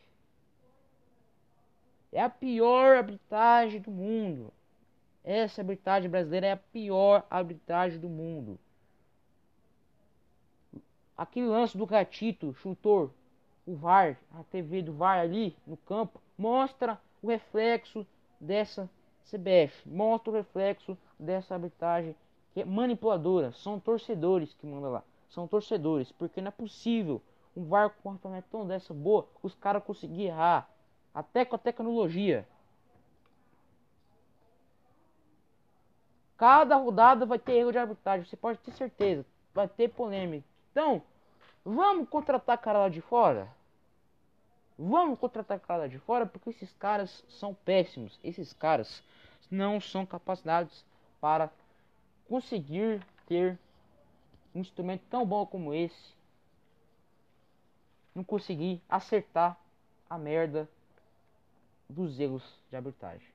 É 2.11 2.21
a 2.21 2.29
pior 2.29 2.97
arbitragem 2.97 3.81
do 3.81 3.91
mundo. 3.91 4.53
Essa 5.23 5.61
arbitragem 5.61 6.09
brasileira 6.09 6.47
é 6.47 6.51
a 6.53 6.57
pior 6.57 7.25
arbitragem 7.29 7.99
do 7.99 8.07
mundo. 8.07 8.57
Aquele 11.17 11.47
lance 11.47 11.75
do 11.75 11.85
gatito, 11.85 12.53
chutor, 12.53 13.09
o 13.65 13.75
VAR, 13.75 14.17
a 14.33 14.43
TV 14.43 14.83
do 14.83 14.93
VAR 14.93 15.19
ali 15.19 15.57
no 15.65 15.75
campo, 15.75 16.21
mostra 16.37 17.01
o 17.21 17.27
reflexo 17.27 18.05
dessa 18.39 18.89
CBF, 19.25 19.89
mostra 19.89 20.31
o 20.31 20.33
reflexo 20.33 20.97
dessa 21.19 21.55
arbitragem 21.55 22.15
que 22.53 22.61
é 22.61 22.65
manipuladora. 22.65 23.51
São 23.51 23.79
torcedores 23.79 24.53
que 24.53 24.67
mandam 24.67 24.91
lá. 24.91 25.03
São 25.29 25.47
torcedores, 25.47 26.11
porque 26.11 26.39
não 26.39 26.49
é 26.49 26.51
possível 26.51 27.21
um 27.55 27.65
VAR 27.65 27.89
com 28.03 28.09
uma 28.09 28.41
tão 28.43 28.67
dessa 28.67 28.93
boa, 28.93 29.27
os 29.41 29.55
caras 29.55 29.83
conseguirem 29.83 30.27
errar. 30.27 30.69
Até 31.13 31.43
com 31.43 31.55
a 31.55 31.59
tecnologia. 31.59 32.47
Cada 36.37 36.75
rodada 36.75 37.25
vai 37.25 37.39
ter 37.39 37.53
erro 37.53 37.71
de 37.71 37.79
arbitragem, 37.79 38.27
você 38.27 38.37
pode 38.37 38.59
ter 38.59 38.71
certeza. 38.71 39.25
Vai 39.55 39.67
ter 39.67 39.89
polêmica. 39.89 40.47
Então, 40.77 41.01
vamos 41.65 42.07
contratar 42.07 42.55
cara 42.59 42.77
lá 42.77 42.87
de 42.87 43.01
fora? 43.01 43.51
Vamos 44.77 45.17
contratar 45.17 45.59
cara 45.59 45.79
lá 45.79 45.87
de 45.87 45.97
fora 45.97 46.23
porque 46.27 46.51
esses 46.51 46.71
caras 46.73 47.25
são 47.27 47.51
péssimos. 47.51 48.19
Esses 48.23 48.53
caras 48.53 49.01
não 49.49 49.81
são 49.81 50.05
capacitados 50.05 50.85
para 51.19 51.49
conseguir 52.29 53.03
ter 53.25 53.57
um 54.53 54.59
instrumento 54.59 55.01
tão 55.09 55.25
bom 55.25 55.47
como 55.47 55.73
esse. 55.73 56.13
Não 58.13 58.23
conseguir 58.23 58.79
acertar 58.87 59.59
a 60.07 60.15
merda 60.15 60.69
dos 61.89 62.19
erros 62.19 62.43
de 62.69 62.75
arbitragem. 62.75 63.27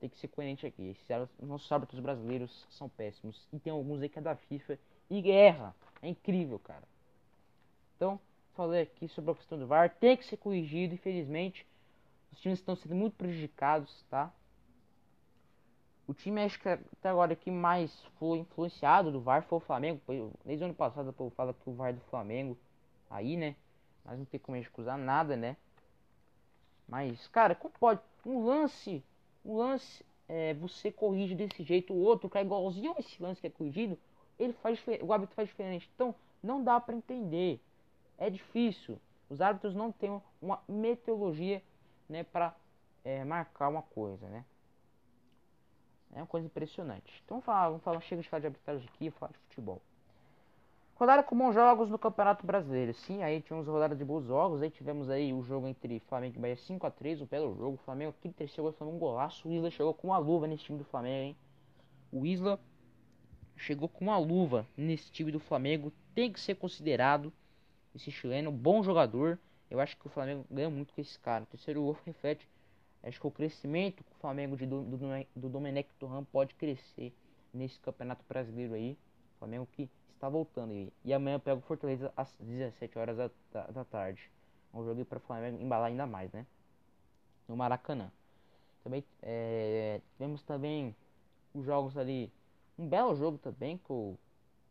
Tem 0.00 0.08
que 0.08 0.16
ser 0.16 0.28
coerente 0.28 0.66
aqui. 0.66 0.88
Esses 0.88 1.06
nossos 1.42 1.70
árbitros 1.70 2.00
brasileiros 2.00 2.66
são 2.70 2.88
péssimos. 2.88 3.46
E 3.52 3.58
tem 3.58 3.70
alguns 3.70 4.00
aí 4.00 4.08
que 4.08 4.18
é 4.18 4.22
da 4.22 4.34
FIFA 4.34 4.78
e 5.10 5.30
erra. 5.30 5.74
É 6.04 6.08
incrível, 6.08 6.58
cara. 6.58 6.86
Então, 7.96 8.20
falei 8.54 8.82
aqui 8.82 9.08
sobre 9.08 9.30
a 9.30 9.34
questão 9.34 9.58
do 9.58 9.66
VAR. 9.66 9.88
Tem 9.88 10.14
que 10.14 10.26
ser 10.26 10.36
corrigido, 10.36 10.92
infelizmente. 10.92 11.66
Os 12.30 12.38
times 12.40 12.58
estão 12.58 12.76
sendo 12.76 12.94
muito 12.94 13.16
prejudicados, 13.16 14.04
tá? 14.10 14.30
O 16.06 16.12
time 16.12 16.42
acho 16.42 16.60
que 16.60 16.68
até 16.68 17.08
agora 17.08 17.34
que 17.34 17.50
mais 17.50 17.90
foi 18.18 18.40
influenciado 18.40 19.10
do 19.10 19.18
VAR 19.18 19.44
foi 19.44 19.56
o 19.56 19.60
Flamengo. 19.62 19.98
Desde 20.44 20.62
o 20.62 20.66
ano 20.66 20.74
passado 20.74 21.08
o 21.08 21.12
povo 21.14 21.34
fala 21.34 21.54
que 21.54 21.70
o 21.70 21.72
VAR 21.72 21.88
é 21.88 21.92
do 21.94 22.02
Flamengo. 22.02 22.58
Aí, 23.08 23.34
né? 23.34 23.56
Mas 24.04 24.18
não 24.18 24.26
tem 24.26 24.38
como 24.38 24.62
cruzar 24.72 24.98
nada, 24.98 25.34
né? 25.34 25.56
Mas, 26.86 27.26
cara, 27.28 27.54
como 27.54 27.72
pode? 27.80 28.02
Um 28.26 28.44
lance. 28.44 29.02
Um 29.42 29.56
lance. 29.56 30.04
É, 30.28 30.52
você 30.52 30.92
corrige 30.92 31.34
desse 31.34 31.62
jeito, 31.62 31.94
o 31.94 32.02
outro 32.02 32.28
que 32.28 32.36
é 32.36 32.42
igualzinho 32.42 32.92
a 32.94 33.00
esse 33.00 33.22
lance 33.22 33.40
que 33.40 33.46
é 33.46 33.50
corrigido. 33.50 33.98
Ele 34.38 34.52
faz 34.54 34.78
o 35.02 35.12
árbitro 35.12 35.34
faz 35.34 35.48
diferente. 35.48 35.90
Então, 35.94 36.14
não 36.42 36.62
dá 36.62 36.78
para 36.80 36.94
entender. 36.94 37.60
É 38.18 38.28
difícil. 38.30 39.00
Os 39.28 39.40
árbitros 39.40 39.74
não 39.74 39.90
têm 39.90 40.20
uma 40.40 40.62
metodologia, 40.68 41.62
né, 42.08 42.22
para 42.22 42.54
é, 43.04 43.24
marcar 43.24 43.68
uma 43.68 43.82
coisa, 43.82 44.28
né? 44.28 44.44
É 46.12 46.18
uma 46.18 46.26
coisa 46.26 46.46
impressionante. 46.46 47.22
Então 47.24 47.36
vamos 47.36 47.44
falar, 47.44 47.68
vamos 47.68 47.82
falar 47.82 48.00
chega 48.00 48.22
de 48.22 48.28
falar 48.28 48.40
de 48.40 48.46
arbitragem 48.46 48.88
aqui 48.94 49.10
falar 49.10 49.32
de 49.32 49.38
futebol. 49.38 49.82
Rodada 50.94 51.24
com 51.24 51.36
bons 51.36 51.52
jogos 51.52 51.90
no 51.90 51.98
Campeonato 51.98 52.46
Brasileiro. 52.46 52.94
Sim, 52.94 53.24
aí 53.24 53.42
tivemos 53.42 53.66
rodada 53.66 53.96
de 53.96 54.04
bons 54.04 54.24
jogos. 54.24 54.62
Aí 54.62 54.70
tivemos 54.70 55.10
aí 55.10 55.32
o 55.32 55.42
jogo 55.42 55.66
entre 55.66 55.98
Flamengo 56.00 56.36
e 56.36 56.40
Bahia 56.40 56.54
5x3, 56.54 57.22
um 57.22 57.26
belo 57.26 57.56
jogo. 57.56 57.74
O 57.74 57.78
Flamengo 57.78 58.14
aqui 58.16 58.28
terceiro 58.28 58.62
gol, 58.62 58.72
Flamengo 58.72 58.96
um 58.96 59.00
golaço. 59.00 59.48
O 59.48 59.52
Isla 59.52 59.70
chegou 59.70 59.92
com 59.92 60.08
uma 60.08 60.18
luva 60.18 60.46
nesse 60.46 60.62
time 60.62 60.78
do 60.78 60.84
Flamengo, 60.84 61.24
hein? 61.24 61.36
O 62.12 62.24
Isla 62.24 62.60
chegou 63.56 63.88
com 63.88 64.04
uma 64.04 64.18
luva 64.18 64.66
nesse 64.76 65.10
time 65.10 65.32
do 65.32 65.40
Flamengo. 65.40 65.92
Tem 66.14 66.32
que 66.32 66.40
ser 66.40 66.56
considerado 66.56 67.32
esse 67.94 68.10
chileno, 68.10 68.50
bom 68.50 68.82
jogador. 68.82 69.38
Eu 69.70 69.80
acho 69.80 69.96
que 69.96 70.06
o 70.06 70.10
Flamengo 70.10 70.44
ganha 70.50 70.70
muito 70.70 70.92
com 70.92 71.00
esse 71.00 71.18
cara. 71.18 71.44
O 71.44 71.46
terceiro 71.46 71.82
gol 71.82 71.98
reflete 72.04 72.48
Acho 73.06 73.20
que 73.20 73.26
o 73.26 73.30
crescimento 73.30 74.02
que 74.02 74.12
o 74.12 74.14
Flamengo 74.14 74.56
de, 74.56 74.66
do, 74.66 74.82
do, 74.82 74.98
do 75.36 75.48
Domenech 75.50 75.88
Torran 75.98 76.24
pode 76.24 76.54
crescer 76.54 77.12
nesse 77.52 77.78
campeonato 77.80 78.24
brasileiro 78.26 78.72
aí. 78.72 78.96
O 79.36 79.38
Flamengo 79.40 79.68
que 79.72 79.90
está 80.14 80.26
voltando 80.28 80.70
aí. 80.70 80.90
E 81.04 81.12
amanhã 81.12 81.38
pega 81.38 81.58
o 81.58 81.60
Fortaleza 81.60 82.10
às 82.16 82.34
17 82.40 82.98
horas 82.98 83.16
da, 83.16 83.30
da, 83.52 83.66
da 83.66 83.84
tarde. 83.84 84.30
Um 84.72 84.82
jogo 84.82 85.04
para 85.04 85.18
o 85.18 85.20
Flamengo 85.20 85.62
embalar 85.62 85.88
ainda 85.88 86.06
mais, 86.06 86.32
né? 86.32 86.46
No 87.46 87.54
Maracanã. 87.54 88.10
Também 88.82 89.04
é, 89.22 90.00
tivemos 90.12 90.42
também 90.42 90.96
os 91.52 91.64
jogos 91.64 91.98
ali. 91.98 92.32
Um 92.78 92.88
belo 92.88 93.14
jogo 93.14 93.38
também, 93.38 93.78
que 93.78 93.90
eu 93.90 94.18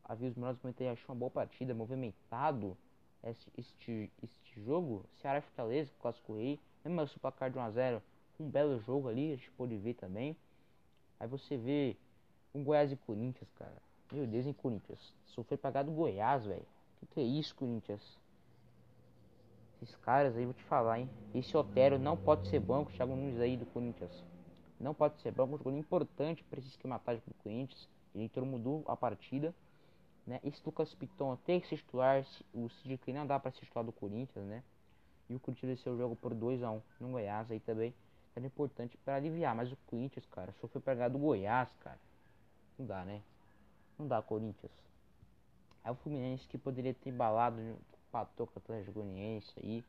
havia 0.04 0.30
os 0.30 0.36
melhores 0.36 0.60
comentei, 0.60 0.90
achei 0.90 1.06
uma 1.08 1.16
boa 1.16 1.32
partida, 1.32 1.74
movimentado 1.74 2.78
este, 3.24 3.52
este, 3.58 4.12
este 4.22 4.62
jogo. 4.62 5.06
Ceará 5.22 5.42
Fortaleza, 5.42 5.92
Clássico 6.00 6.36
Rei. 6.36 6.60
Mesmo 6.84 7.02
o 7.02 7.20
placar 7.20 7.50
de 7.50 7.58
1x0 7.58 8.02
um 8.40 8.50
belo 8.50 8.80
jogo 8.82 9.08
ali, 9.08 9.32
a 9.32 9.36
gente 9.36 9.50
pode 9.52 9.76
ver 9.78 9.94
também. 9.94 10.36
Aí 11.20 11.28
você 11.28 11.56
vê 11.56 11.96
um 12.54 12.64
Goiás 12.64 12.92
e 12.92 12.96
Corinthians, 12.96 13.50
cara. 13.56 13.82
Meu 14.12 14.28
Deus, 14.28 14.46
em 14.46 14.54
Corinthians. 14.54 15.14
Sofreu 15.28 15.58
pagar 15.58 15.84
do 15.84 15.92
Goiás, 15.92 16.46
velho. 16.46 16.66
Que 17.00 17.06
que 17.06 17.20
é 17.20 17.24
isso, 17.24 17.56
Corinthians? 17.56 18.02
Esses 19.82 19.96
caras 19.98 20.36
aí, 20.36 20.46
vou 20.46 20.54
te 20.54 20.64
falar, 20.64 21.00
hein. 21.00 21.10
Esse 21.34 21.56
Otero 21.56 21.98
não 21.98 22.16
pode 22.16 22.48
ser 22.48 22.60
banco, 22.60 22.92
Thiago 22.92 23.16
Nunes 23.16 23.40
aí 23.40 23.58
do 23.58 23.66
Corinthians. 23.66 24.24
Não 24.84 24.94
pode 24.94 25.20
ser 25.22 25.32
banco, 25.32 25.56
um 25.56 25.58
jogo 25.58 25.78
importante 25.78 26.44
para 26.44 26.60
esse 26.60 26.68
esquema 26.68 27.00
tático 27.00 27.30
do 27.30 27.36
Corinthians. 27.36 27.88
Ele 28.14 28.30
mudou 28.42 28.84
a 28.88 28.98
partida. 28.98 29.56
Né? 30.28 30.42
Esse 30.44 30.62
Lucas 30.66 30.94
Piton 30.94 31.38
tem 31.38 31.62
que 31.62 31.68
ser 31.68 31.78
titular. 31.78 32.26
O 32.54 32.70
Sid 32.70 33.00
não 33.14 33.26
dá 33.26 33.40
para 33.40 33.52
ser 33.52 33.62
titular 33.62 33.86
do 33.86 33.94
Corinthians, 33.94 34.46
né? 34.46 34.62
E 35.30 35.36
o 35.36 35.40
Corinthians 35.40 35.78
venceu 35.78 35.94
o 35.94 35.98
jogo 35.98 36.16
por 36.18 36.34
2x1 36.34 36.82
no 37.00 37.10
Goiás 37.10 37.50
aí 37.50 37.60
também 37.62 37.94
era 38.36 38.46
importante 38.46 38.98
para 38.98 39.16
aliviar. 39.16 39.56
Mas 39.56 39.72
o 39.72 39.78
Corinthians, 39.88 40.26
cara, 40.26 40.54
só 40.60 40.68
foi 40.68 40.82
pegar 40.82 41.08
do 41.08 41.18
Goiás, 41.18 41.70
cara. 41.80 42.00
Não 42.78 42.86
dá, 42.86 43.06
né? 43.06 43.22
Não 43.98 44.06
dá, 44.06 44.22
Corinthians. 44.22 44.72
Aí 45.84 45.92
o 45.92 45.96
Fluminense 45.96 46.48
que 46.48 46.58
poderia 46.58 46.94
ter 46.94 47.10
embalado, 47.10 47.60
empatou 48.08 48.48
com 48.48 48.60
o 48.60 48.60
Atlético 48.60 49.00
Goianiense 49.00 49.54
aí, 49.58 49.84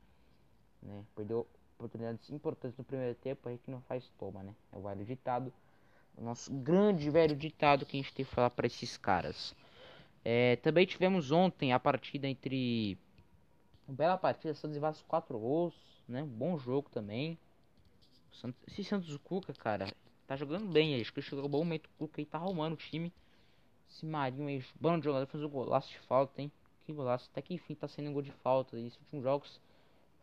né? 0.82 1.04
Perdeu 1.14 1.46
oportunidades 1.78 2.30
importantes 2.30 2.76
no 2.78 2.84
primeiro 2.84 3.14
tempo 3.16 3.48
aí 3.48 3.58
que 3.58 3.70
não 3.70 3.80
faz 3.82 4.08
toma, 4.18 4.42
né? 4.42 4.54
É 4.72 4.76
o 4.76 4.82
velho 4.82 5.04
ditado. 5.04 5.52
O 6.16 6.22
nosso 6.22 6.52
grande 6.52 7.10
velho 7.10 7.36
ditado 7.36 7.84
que 7.84 7.96
a 7.96 8.00
gente 8.00 8.14
tem 8.14 8.24
que 8.24 8.30
falar 8.30 8.50
para 8.50 8.66
esses 8.66 8.96
caras. 8.96 9.54
É, 10.24 10.56
também 10.56 10.86
tivemos 10.86 11.30
ontem 11.30 11.72
a 11.72 11.80
partida 11.80 12.26
entre. 12.26 12.96
Uma 13.86 13.96
bela 13.96 14.16
partida, 14.16 14.54
Santos 14.54 14.76
e 14.76 14.80
Vasco 14.80 15.06
4 15.06 15.38
gols, 15.38 15.74
né? 16.08 16.22
Um 16.22 16.28
bom 16.28 16.56
jogo 16.56 16.88
também. 16.90 17.38
Esse 18.66 18.82
Santos 18.82 19.16
Cuca, 19.18 19.52
cara, 19.52 19.92
tá 20.26 20.36
jogando 20.36 20.72
bem. 20.72 21.00
Acho 21.00 21.12
que 21.12 21.20
chegou 21.20 21.44
um 21.44 21.48
bom 21.48 21.58
momento. 21.58 21.86
O 21.86 21.98
Cuca 21.98 22.20
aí 22.20 22.24
tá 22.24 22.38
arrumando 22.38 22.72
o 22.72 22.76
time. 22.76 23.12
Esse 23.90 24.06
Marinho 24.06 24.48
aí, 24.48 24.64
bando 24.80 25.00
de 25.00 25.04
jogador, 25.04 25.26
fez 25.26 25.44
um 25.44 25.48
golaço 25.48 25.90
de 25.90 25.98
falta, 26.00 26.40
hein? 26.40 26.50
Que 26.86 26.92
golaço. 26.92 27.28
Até 27.30 27.42
que 27.42 27.54
enfim 27.54 27.74
tá 27.74 27.86
saindo 27.86 28.10
um 28.10 28.12
gol 28.14 28.22
de 28.22 28.32
falta. 28.32 28.78
Esses 28.78 28.98
últimos 29.00 29.24
jogos 29.24 29.60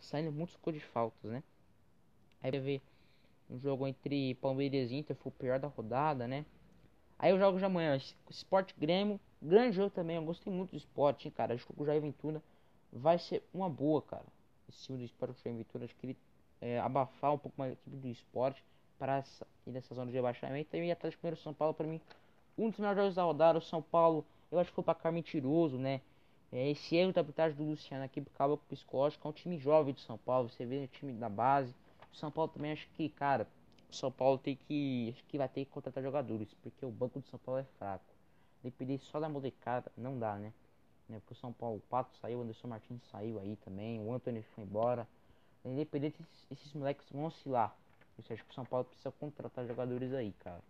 saindo 0.01 0.31
muitos 0.31 0.57
faltas, 0.91 1.31
né? 1.31 1.43
Aí 2.41 2.51
vai 2.51 2.59
ver 2.59 2.81
um 3.49 3.59
jogo 3.59 3.87
entre 3.87 4.35
Palmeiras 4.35 4.91
e 4.91 4.95
Inter, 4.95 5.15
foi 5.15 5.29
o 5.29 5.35
pior 5.35 5.59
da 5.59 5.67
rodada, 5.67 6.27
né? 6.27 6.45
Aí 7.19 7.31
os 7.31 7.39
jogos 7.39 7.59
de 7.59 7.65
amanhã, 7.65 7.97
Sport 8.29 8.73
Grêmio, 8.77 9.19
grande 9.41 9.75
jogo 9.75 9.91
também. 9.91 10.15
Eu 10.15 10.23
gostei 10.23 10.51
muito 10.51 10.71
do 10.71 10.77
Sport, 10.77 11.25
hein, 11.25 11.31
cara. 11.31 11.53
Acho 11.53 11.67
que 11.67 11.73
o 11.77 11.85
Jair 11.85 12.01
Ventura 12.01 12.41
vai 12.91 13.19
ser 13.19 13.43
uma 13.53 13.69
boa, 13.69 14.01
cara. 14.01 14.25
Esse 14.67 14.85
time 14.85 14.97
do 14.97 15.05
Sport 15.05 15.37
Jair 15.43 15.55
Ventura, 15.55 15.85
acho 15.85 15.95
que 15.95 16.07
ele 16.07 16.17
é, 16.59 16.79
abafar 16.79 17.33
um 17.33 17.37
pouco 17.37 17.59
mais 17.59 17.71
a 17.71 17.73
equipe 17.73 17.95
do 17.95 18.07
esporte 18.07 18.63
para 18.97 19.23
ir 19.67 19.71
nessa 19.71 19.93
zona 19.93 20.09
de 20.09 20.17
rebaixamento. 20.17 20.75
E 20.75 20.91
atrás 20.91 21.15
primeiro 21.15 21.39
São 21.39 21.53
Paulo, 21.53 21.73
para 21.73 21.85
mim, 21.85 22.01
um 22.57 22.69
dos 22.69 22.79
melhores 22.79 22.97
jogos 22.99 23.15
da 23.15 23.23
rodada. 23.23 23.59
O 23.59 23.61
São 23.61 23.81
Paulo, 23.81 24.25
eu 24.51 24.57
acho 24.57 24.69
que 24.69 24.75
foi 24.75 24.83
para 24.83 24.95
cá 24.95 25.11
mentiroso, 25.11 25.77
né? 25.77 26.01
É, 26.51 26.69
esse 26.69 26.95
erro 26.95 27.13
da 27.13 27.21
arbitragem 27.21 27.57
do 27.57 27.63
Luciano 27.63 28.03
aqui 28.03 28.19
acaba 28.19 28.57
com 28.57 28.63
o 28.63 28.67
psicológico. 28.67 29.27
É 29.27 29.29
um 29.29 29.33
time 29.33 29.57
jovem 29.57 29.93
de 29.93 30.01
São 30.01 30.17
Paulo. 30.17 30.49
Você 30.49 30.65
vê 30.65 30.83
o 30.83 30.87
time 30.87 31.13
da 31.13 31.29
base. 31.29 31.73
O 32.11 32.15
São 32.15 32.29
Paulo 32.29 32.51
também 32.51 32.71
acho 32.73 32.87
que, 32.89 33.07
cara, 33.09 33.47
São 33.89 34.11
Paulo 34.11 34.37
tem 34.37 34.55
que. 34.55 35.13
Acho 35.13 35.23
que 35.25 35.37
vai 35.37 35.47
ter 35.47 35.65
que 35.65 35.71
contratar 35.71 36.03
jogadores, 36.03 36.53
porque 36.61 36.85
o 36.85 36.91
banco 36.91 37.19
do 37.19 37.27
São 37.27 37.39
Paulo 37.39 37.61
é 37.61 37.65
fraco. 37.77 38.05
Depender 38.63 38.99
só 38.99 39.19
da 39.19 39.29
molecada, 39.29 39.91
não 39.97 40.19
dá, 40.19 40.35
né? 40.35 40.53
né? 41.07 41.19
Porque 41.19 41.33
o 41.33 41.37
São 41.37 41.53
Paulo, 41.53 41.77
o 41.77 41.89
Pato 41.89 42.15
saiu, 42.21 42.39
o 42.39 42.41
Anderson 42.41 42.67
Martins 42.67 43.01
saiu 43.11 43.39
aí 43.39 43.55
também, 43.57 43.99
o 43.99 44.13
Anthony 44.13 44.43
foi 44.55 44.63
embora. 44.63 45.07
Independente, 45.63 46.21
esses, 46.21 46.47
esses 46.51 46.73
moleques 46.73 47.07
vão 47.11 47.25
oscilar. 47.25 47.75
Eu 48.17 48.35
acho 48.35 48.43
que 48.43 48.51
o 48.51 48.53
São 48.53 48.65
Paulo 48.65 48.85
precisa 48.85 49.11
contratar 49.11 49.65
jogadores 49.65 50.13
aí, 50.13 50.31
cara. 50.43 50.61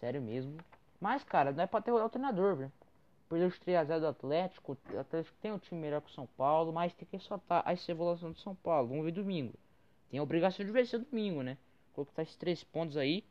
Sério 0.00 0.22
mesmo. 0.22 0.56
Mas, 1.00 1.22
cara, 1.24 1.52
não 1.52 1.62
é 1.62 1.66
pra 1.66 1.80
ter 1.80 1.92
o 1.92 2.08
treinador, 2.08 2.56
velho. 2.56 2.72
Perdeu 3.28 3.48
os 3.48 3.58
3x0 3.58 4.00
do 4.00 4.06
Atlético. 4.06 4.78
O 4.92 4.98
Atlético 4.98 5.36
tem 5.40 5.52
um 5.52 5.58
time 5.58 5.80
melhor 5.80 6.00
que 6.00 6.10
o 6.10 6.14
São 6.14 6.26
Paulo, 6.36 6.72
mas 6.72 6.94
tem 6.94 7.06
que 7.06 7.18
soltar 7.18 7.62
essa 7.66 7.90
evolução 7.90 8.30
do 8.30 8.38
São 8.38 8.54
Paulo. 8.54 8.88
Vamos 8.88 9.04
ver 9.04 9.12
domingo. 9.12 9.54
Tem 10.10 10.20
a 10.20 10.22
obrigação 10.22 10.64
de 10.64 10.70
vencer 10.70 11.00
domingo, 11.00 11.42
né? 11.42 11.58
Colocar 11.92 12.22
esses 12.22 12.36
três 12.36 12.62
pontos 12.62 12.96
aí. 12.96 13.24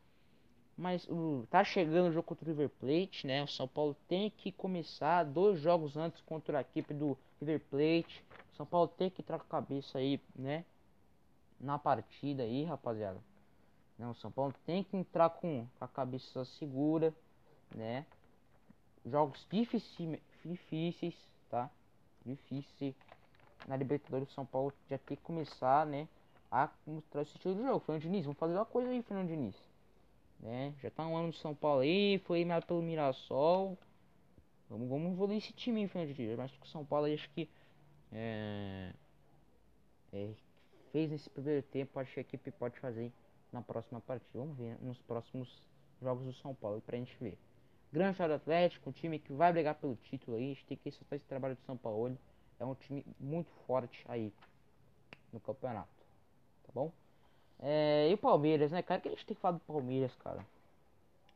Mas 0.78 1.08
uh, 1.08 1.48
tá 1.50 1.64
chegando 1.64 2.10
o 2.10 2.12
jogo 2.12 2.28
contra 2.28 2.44
o 2.44 2.48
River 2.50 2.70
Plate, 2.70 3.26
né? 3.26 3.44
O 3.44 3.48
São 3.48 3.68
Paulo 3.68 3.96
tem 4.08 4.30
que 4.30 4.52
começar 4.52 5.24
dois 5.24 5.60
jogos 5.60 5.96
antes 5.96 6.20
contra 6.22 6.58
a 6.58 6.62
equipe 6.62 6.94
do 6.94 7.18
River 7.40 7.62
Plate. 7.70 8.26
O 8.52 8.56
São 8.58 8.66
Paulo 8.66 8.90
tem 8.90 9.10
que 9.10 9.22
entrar 9.22 9.40
com 9.40 9.46
a 9.46 9.62
cabeça 9.62 9.98
aí, 9.98 10.20
né? 10.36 10.66
Na 11.58 11.80
partida 11.80 12.44
aí, 12.44 12.66
rapaziada. 12.66 13.22
Não, 13.98 14.12
o 14.12 14.16
São 14.16 14.30
Paulo 14.30 14.54
tem 14.66 14.84
que 14.84 14.98
entrar 14.98 15.30
com 15.30 15.66
a 15.80 15.88
cabeça 15.88 16.44
segura, 16.44 17.14
né? 17.74 18.06
Jogos 19.06 19.46
difíceis, 19.50 21.16
tá? 21.50 21.70
Difícil. 22.26 22.96
Na 23.68 23.76
Libertadores, 23.76 24.30
o 24.30 24.34
São 24.34 24.46
Paulo 24.46 24.74
já 24.90 24.98
tem 24.98 25.18
que 25.18 25.24
começar, 25.24 25.86
né? 25.86 26.08
A 26.52 26.70
mostrar 26.86 27.22
esse 27.22 27.36
estilo 27.36 27.56
de 27.56 27.64
jogo. 27.64 27.80
Fernando 27.80 28.02
Diniz, 28.02 28.26
vamos 28.26 28.40
fazer 28.40 28.54
uma 28.56 28.66
coisa 28.66 28.90
aí, 28.90 29.02
Fernando 29.02 29.28
Diniz 29.28 29.56
né? 30.40 30.74
Já 30.82 30.90
tá 30.92 31.06
um 31.06 31.18
ano 31.18 31.32
de 31.32 31.38
São 31.38 31.56
Paulo 31.56 31.82
aí, 31.82 32.20
foi 32.20 32.40
eliminado 32.40 32.66
pelo 32.66 32.82
Mirassol. 32.82 33.78
Vamos, 34.70 34.90
vamos 34.90 35.14
evoluir 35.14 35.38
esse 35.38 35.54
time 35.54 35.82
em 35.82 35.88
frente 35.88 36.14
de 36.14 36.36
Mas 36.36 36.52
que 36.52 36.66
o 36.66 36.70
São 36.70 36.86
Paulo 36.86 37.12
acho 37.12 37.30
que 37.32 37.50
é, 38.12 38.94
é, 40.12 40.30
fez 40.92 41.12
nesse 41.12 41.30
primeiro 41.30 41.62
tempo, 41.64 42.00
acho 42.00 42.14
que 42.14 42.20
a 42.20 42.22
equipe 42.22 42.52
pode 42.52 42.80
fazer 42.80 43.12
na 43.52 43.62
próxima 43.62 44.02
partida. 44.02 44.40
Vamos 44.40 44.58
ver 44.58 44.78
nos 44.82 44.98
próximos 45.00 45.62
jogos 46.02 46.26
do 46.26 46.34
São 46.34 46.54
Paulo 46.56 46.82
pra 46.82 46.98
gente 46.98 47.16
ver. 47.20 47.38
Grande 47.96 48.12
Estado 48.12 48.34
Atlético, 48.34 48.90
um 48.90 48.92
time 48.92 49.18
que 49.18 49.32
vai 49.32 49.54
brigar 49.54 49.74
pelo 49.76 49.96
título 49.96 50.36
aí. 50.36 50.44
A 50.44 50.48
gente 50.50 50.66
tem 50.66 50.76
que 50.76 50.90
ressaltar 50.90 51.16
esse 51.16 51.26
trabalho 51.26 51.56
do 51.56 51.62
São 51.62 51.78
Paulo. 51.78 52.18
É 52.60 52.66
um 52.66 52.76
time 52.76 53.06
muito 53.18 53.50
forte 53.66 54.04
aí 54.10 54.34
no 55.32 55.40
campeonato. 55.40 55.88
Tá 56.66 56.74
bom? 56.74 56.92
É, 57.58 58.10
e 58.12 58.14
o 58.14 58.18
Palmeiras, 58.18 58.70
né, 58.70 58.82
cara? 58.82 59.00
O 59.00 59.02
que 59.02 59.08
a 59.08 59.12
gente 59.12 59.26
tem 59.26 59.34
que 59.34 59.42
falar 59.42 59.54
do 59.54 59.62
Palmeiras, 59.62 60.14
cara? 60.16 60.46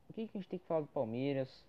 O 0.09 0.13
que, 0.13 0.19
a 0.19 0.25
gente 0.25 0.49
tem 0.49 0.59
que 0.59 0.65
falar 0.65 0.81
do 0.81 0.87
Palmeiras? 0.87 1.63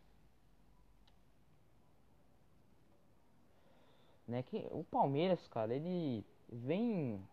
Né, 4.26 4.42
que 4.42 4.56
o 4.72 4.82
Palmeiras, 4.82 5.46
cara, 5.46 5.72
ele 5.72 6.24
vem 6.48 7.24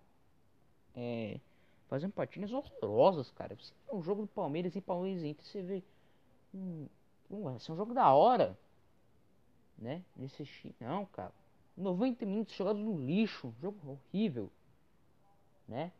é, 0.96 1.40
fazendo 1.88 2.12
partidas 2.12 2.54
horrorosas, 2.54 3.32
cara. 3.32 3.56
Você 3.56 3.74
vê 3.88 3.96
um 3.96 4.04
jogo 4.04 4.22
do 4.22 4.28
Palmeiras 4.28 4.76
e 4.76 4.82
Palmeiras 4.82 5.24
Inter, 5.24 5.44
você 5.44 5.62
vê. 5.64 5.84
Hum, 6.54 6.88
hum, 7.30 7.56
esse 7.56 7.70
é 7.70 7.74
um 7.74 7.78
jogo 7.78 7.94
da 7.94 8.14
hora, 8.14 8.58
né? 9.78 10.04
Nesse 10.16 10.76
não, 10.80 11.06
cara. 11.06 11.34
90 11.76 12.26
minutos 12.26 12.56
jogado 12.56 12.80
no 12.80 13.00
lixo, 13.00 13.54
jogo 13.62 13.78
horrível, 13.92 14.50
né? 15.68 15.92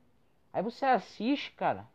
Aí 0.52 0.64
você 0.64 0.86
assiste, 0.86 1.52
cara. 1.52 1.88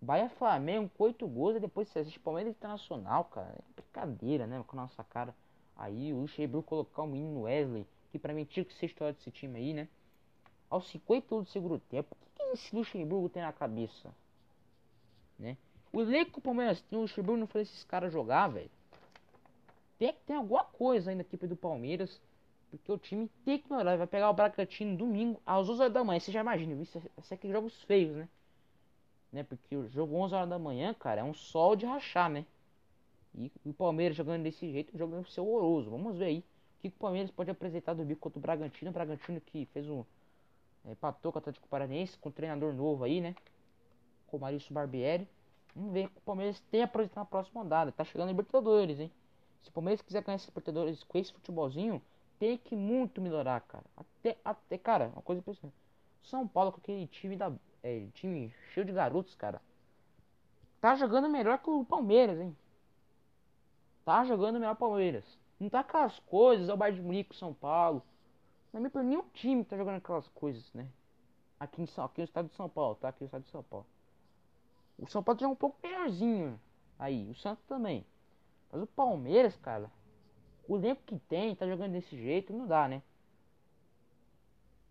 Bahia 0.00 0.28
Flamengo 0.28 0.90
com 0.90 1.04
8 1.04 1.26
gols 1.26 1.56
e 1.56 1.60
depois 1.60 1.88
você 1.88 2.00
assiste 2.00 2.20
Palmeiras 2.20 2.52
Internacional, 2.52 3.24
cara. 3.24 3.54
É 3.58 3.80
brincadeira, 3.80 4.46
né? 4.46 4.62
Com 4.66 4.78
a 4.78 4.82
nossa 4.82 5.02
cara. 5.02 5.34
Aí 5.76 6.12
o 6.12 6.20
Luxemburgo 6.20 6.66
colocar 6.66 7.02
o 7.02 7.06
menino 7.06 7.42
Wesley, 7.42 7.86
que 8.12 8.18
pra 8.18 8.34
mim 8.34 8.44
tinha 8.44 8.64
que 8.64 8.74
ser 8.74 8.86
história 8.86 9.14
desse 9.14 9.30
time 9.30 9.58
aí, 9.58 9.72
né? 9.72 9.88
Aos 10.68 10.88
50 10.88 11.40
do 11.40 11.46
segundo 11.46 11.78
tempo, 11.78 12.14
o 12.14 12.16
que, 12.16 12.30
que 12.36 12.42
esse 12.52 12.76
Luxemburgo 12.76 13.28
tem 13.28 13.42
na 13.42 13.52
cabeça? 13.52 14.14
Né? 15.38 15.56
O 15.94 16.02
elenco 16.02 16.32
que 16.32 16.40
Palmeiras 16.40 16.80
tem, 16.82 16.98
o 16.98 17.02
Luxemburgo 17.02 17.38
não 17.38 17.46
fez 17.46 17.68
esses 17.68 17.84
caras 17.84 18.12
jogar, 18.12 18.48
velho. 18.48 18.70
Tem 19.96 20.12
que 20.12 20.18
ter 20.26 20.32
alguma 20.32 20.64
coisa 20.64 21.10
aí 21.10 21.14
na 21.14 21.22
equipe 21.22 21.46
do 21.46 21.54
Palmeiras 21.54 22.20
porque 22.68 22.90
o 22.90 22.98
time 22.98 23.30
tem 23.44 23.58
que 23.58 23.70
melhorar. 23.70 23.96
Vai 23.96 24.06
pegar 24.08 24.28
o 24.28 24.34
Bragantino 24.34 24.96
domingo 24.96 25.40
às 25.46 25.68
11 25.68 25.80
horas 25.82 25.92
da 25.92 26.02
manhã. 26.02 26.18
Você 26.18 26.32
já 26.32 26.40
imagina, 26.40 26.82
isso 26.82 26.98
é 26.98 27.34
aqueles 27.34 27.54
jogos 27.54 27.80
feios, 27.84 28.16
né? 28.16 28.28
né? 29.32 29.42
Porque 29.44 29.76
o 29.76 29.88
jogo 29.88 30.16
11 30.16 30.34
horas 30.34 30.48
da 30.48 30.58
manhã, 30.58 30.92
cara, 30.94 31.20
é 31.20 31.24
um 31.24 31.32
sol 31.32 31.76
de 31.76 31.86
rachar, 31.86 32.28
né? 32.28 32.44
E 33.36 33.50
o 33.64 33.72
Palmeiras 33.72 34.16
jogando 34.16 34.42
desse 34.42 34.70
jeito, 34.70 34.94
o 34.94 34.98
jogo 34.98 35.14
deve 35.14 35.30
ser 35.30 35.40
horroroso. 35.40 35.90
Vamos 35.90 36.18
ver 36.18 36.24
aí 36.24 36.38
o 36.78 36.82
que, 36.82 36.88
o 36.88 36.90
Palmeiras 36.92 37.30
pode 37.30 37.50
apresentar 37.50 37.94
do 37.94 38.04
bico 38.04 38.20
contra 38.20 38.38
o 38.38 38.42
Bragantino. 38.42 38.90
O 38.90 38.94
Bragantino 38.94 39.40
que 39.40 39.66
fez 39.66 39.88
um. 39.88 40.04
É, 40.84 40.92
empatou 40.92 41.32
com 41.32 41.38
o 41.38 41.40
Atlético 41.40 41.68
Paranaense, 41.68 42.18
com 42.18 42.28
um 42.28 42.32
treinador 42.32 42.74
novo 42.74 43.04
aí, 43.04 43.20
né? 43.20 43.34
Com 44.26 44.36
o 44.36 44.40
Barbieri. 44.70 45.28
Vamos 45.74 45.92
ver 45.92 46.08
que 46.08 46.18
o 46.18 46.20
Palmeiras 46.20 46.60
tem 46.70 46.82
a 46.82 46.84
apresentar 46.84 47.22
na 47.22 47.24
próxima 47.24 47.62
rodada. 47.62 47.90
Tá 47.92 48.04
chegando 48.04 48.28
Libertadores, 48.28 49.00
hein? 49.00 49.10
Se 49.62 49.70
o 49.70 49.72
Palmeiras 49.72 50.02
quiser 50.02 50.22
ganhar 50.22 50.36
esses 50.36 50.48
Libertadores 50.48 51.02
com 51.02 51.18
esse 51.18 51.32
futebolzinho, 51.32 52.00
tem 52.38 52.58
que 52.58 52.76
muito 52.76 53.20
melhorar, 53.20 53.60
cara. 53.62 53.84
Até, 53.96 54.36
até 54.44 54.78
cara, 54.78 55.10
uma 55.14 55.22
coisa 55.22 55.40
impressionante. 55.40 55.76
São 56.22 56.46
Paulo 56.46 56.72
com 56.72 56.78
aquele 56.78 57.06
time 57.06 57.36
da. 57.36 57.52
É, 57.82 58.06
time 58.14 58.54
cheio 58.72 58.86
de 58.86 58.92
garotos, 58.92 59.34
cara. 59.34 59.60
Tá 60.80 60.94
jogando 60.94 61.28
melhor 61.28 61.58
que 61.58 61.68
o 61.68 61.84
Palmeiras, 61.84 62.38
hein? 62.38 62.56
Tá 64.04 64.24
jogando 64.24 64.58
melhor 64.58 64.72
o 64.72 64.76
Palmeiras. 64.76 65.24
Não 65.58 65.68
tá 65.68 65.80
aquelas 65.80 66.18
coisas, 66.20 66.68
é 66.68 66.74
o 66.74 66.76
Bayern 66.76 67.00
de 67.00 67.06
Munique, 67.06 67.36
São 67.36 67.54
Paulo. 67.54 68.02
Não 68.72 68.84
é 68.84 69.02
nenhum 69.02 69.22
time 69.32 69.64
tá 69.64 69.76
jogando 69.76 69.96
aquelas 69.96 70.28
coisas, 70.28 70.72
né? 70.72 70.88
Aqui, 71.58 71.80
em, 71.80 71.84
aqui 71.84 72.20
no 72.20 72.24
estado 72.24 72.48
de 72.48 72.54
São 72.54 72.68
Paulo, 72.68 72.96
tá? 72.96 73.08
Aqui 73.08 73.22
no 73.22 73.26
estado 73.26 73.44
de 73.44 73.50
São 73.50 73.62
Paulo. 73.62 73.86
O 74.98 75.06
São 75.06 75.22
Paulo 75.22 75.40
já 75.40 75.46
é 75.46 75.48
um 75.48 75.56
pouco 75.56 75.76
melhorzinho 75.82 76.60
aí. 76.98 77.28
O 77.30 77.34
Santos 77.34 77.64
também. 77.64 78.04
Mas 78.70 78.82
o 78.82 78.86
Palmeiras, 78.86 79.56
cara, 79.56 79.90
o 80.68 80.76
elenco 80.76 81.02
que 81.06 81.18
tem, 81.18 81.54
tá 81.54 81.66
jogando 81.66 81.92
desse 81.92 82.16
jeito, 82.16 82.52
não 82.52 82.66
dá, 82.66 82.88
né? 82.88 83.02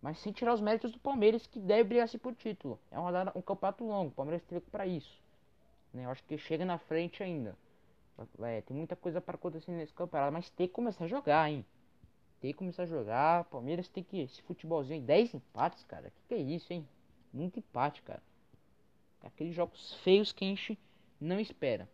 Mas 0.02 0.20
sem 0.20 0.34
tirar 0.34 0.54
os 0.54 0.62
méritos 0.62 0.92
do 0.92 1.00
Palmeiras, 1.00 1.48
que 1.48 1.60
deve 1.60 1.86
brigar-se 1.86 2.18
por 2.18 2.36
título. 2.36 2.78
É 2.92 3.00
um 3.00 3.42
campeonato 3.42 3.86
longo, 3.86 4.10
o 4.10 4.13
Palmeiras 4.13 4.44
teve 4.44 4.62
para 4.70 4.86
isso. 4.86 5.22
Né? 5.94 6.06
Eu 6.06 6.10
acho 6.10 6.24
que 6.24 6.38
chega 6.38 6.66
na 6.66 6.78
frente 6.78 7.24
ainda. 7.24 7.58
É, 8.42 8.62
tem 8.62 8.76
muita 8.76 8.96
coisa 8.96 9.22
para 9.22 9.36
acontecer 9.36 9.72
nesse 9.72 9.94
campeonato, 9.94 10.34
mas 10.34 10.50
tem 10.50 10.68
que 10.68 10.74
começar 10.74 11.06
a 11.06 11.08
jogar, 11.08 11.50
hein? 11.50 11.66
Tem 12.39 12.52
que 12.52 12.58
começar 12.58 12.84
a 12.84 12.86
jogar. 12.86 13.46
Palmeiras 13.46 13.88
tem 13.88 14.04
que. 14.04 14.20
Esse 14.20 14.42
futebolzinho 14.42 15.00
aí, 15.00 15.06
10 15.06 15.36
empates, 15.36 15.84
cara. 15.86 16.12
Que 16.12 16.22
que 16.28 16.34
é 16.34 16.38
isso, 16.38 16.72
hein? 16.74 16.88
Muito 17.34 17.60
empate, 17.60 18.02
cara. 18.02 18.22
Aqueles 19.24 19.56
jogos 19.56 19.96
feios 20.04 20.32
que 20.32 20.44
a 20.46 20.48
gente 20.48 20.78
não 21.20 21.40
espera 21.40 21.90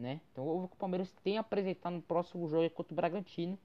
né? 0.00 0.20
Então 0.32 0.64
o 0.64 0.68
Palmeiras 0.68 1.12
tem 1.22 1.36
a 1.36 1.42
apresentar 1.42 1.90
no 1.90 2.00
próximo 2.00 2.48
jogo 2.48 2.68
contra 2.70 2.92
o 2.92 2.96
Bragantino, 2.96 3.58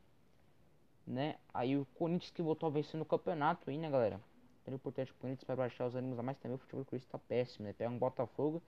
né? 1.07 1.37
Aí 1.53 1.77
o 1.77 1.85
Corinthians 1.95 2.29
que 2.31 2.41
voltou 2.41 2.67
a 2.67 2.69
vencer 2.69 2.99
no 2.99 3.05
campeonato 3.05 3.69
aí, 3.69 3.77
né, 3.77 3.89
galera? 3.89 4.19
Então 4.61 4.73
é 4.73 4.75
importante 4.75 5.11
o 5.11 5.15
Corinthians 5.15 5.45
para 5.45 5.55
baixar 5.55 5.87
os 5.87 5.95
ânimos 5.95 6.19
a 6.19 6.23
mais 6.23 6.37
também. 6.37 6.55
O 6.55 6.57
futebol 6.59 6.83
do 6.83 6.89
Corinthians 6.89 7.09
tá 7.09 7.17
péssimo, 7.17 7.65
né? 7.65 7.73
Pega 7.73 7.89
um 7.89 7.97
Botafogo 7.97 8.61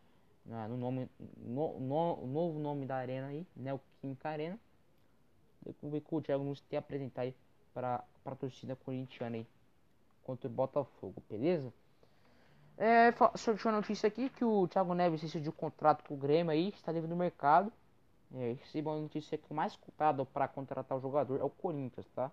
né, 0.46 0.68
no 0.70 0.78
nome, 0.78 1.10
no, 1.38 1.80
no, 1.80 2.28
novo 2.28 2.58
nome 2.58 2.86
da 2.86 2.96
arena 2.96 3.28
aí, 3.28 3.46
né? 3.54 3.74
O 3.74 3.82
Química 4.00 4.30
Arena. 4.30 4.58
Vamos 5.82 5.94
ver 5.94 6.02
que 6.02 6.16
o 6.16 6.22
Thiago 6.22 6.46
nos 6.46 6.62
tem 6.62 6.78
a 6.78 6.80
apresentar 6.80 7.24
aí 7.24 7.36
para 7.74 8.02
a 8.26 8.36
torcida 8.36 8.76
corintiana 8.78 9.36
aí 9.36 9.48
contra 10.24 10.48
o 10.48 10.52
Botafogo, 10.52 11.22
beleza? 11.30 11.74
É, 12.78 13.12
surgiu 13.36 13.72
a 13.72 13.74
notícia 13.74 14.08
aqui 14.08 14.30
que 14.30 14.46
o 14.46 14.68
Thiago 14.68 14.94
Neves 14.94 15.22
decidiu 15.22 15.52
contrato 15.52 16.04
com 16.04 16.14
o 16.14 16.18
Grêmio 16.18 16.52
aí, 16.52 16.70
está 16.70 16.92
livre 16.92 17.10
no 17.10 17.16
mercado. 17.16 17.74
É, 18.36 18.54
recebeu 18.54 18.94
a 18.94 19.00
notícia 19.00 19.38
que 19.38 19.50
o 19.50 19.54
mais 19.56 19.76
culpado 19.76 20.26
para 20.26 20.48
contratar 20.48 20.96
o 20.96 21.02
jogador 21.02 21.40
é 21.40 21.44
o 21.44 21.50
Corinthians, 21.50 22.06
tá? 22.14 22.32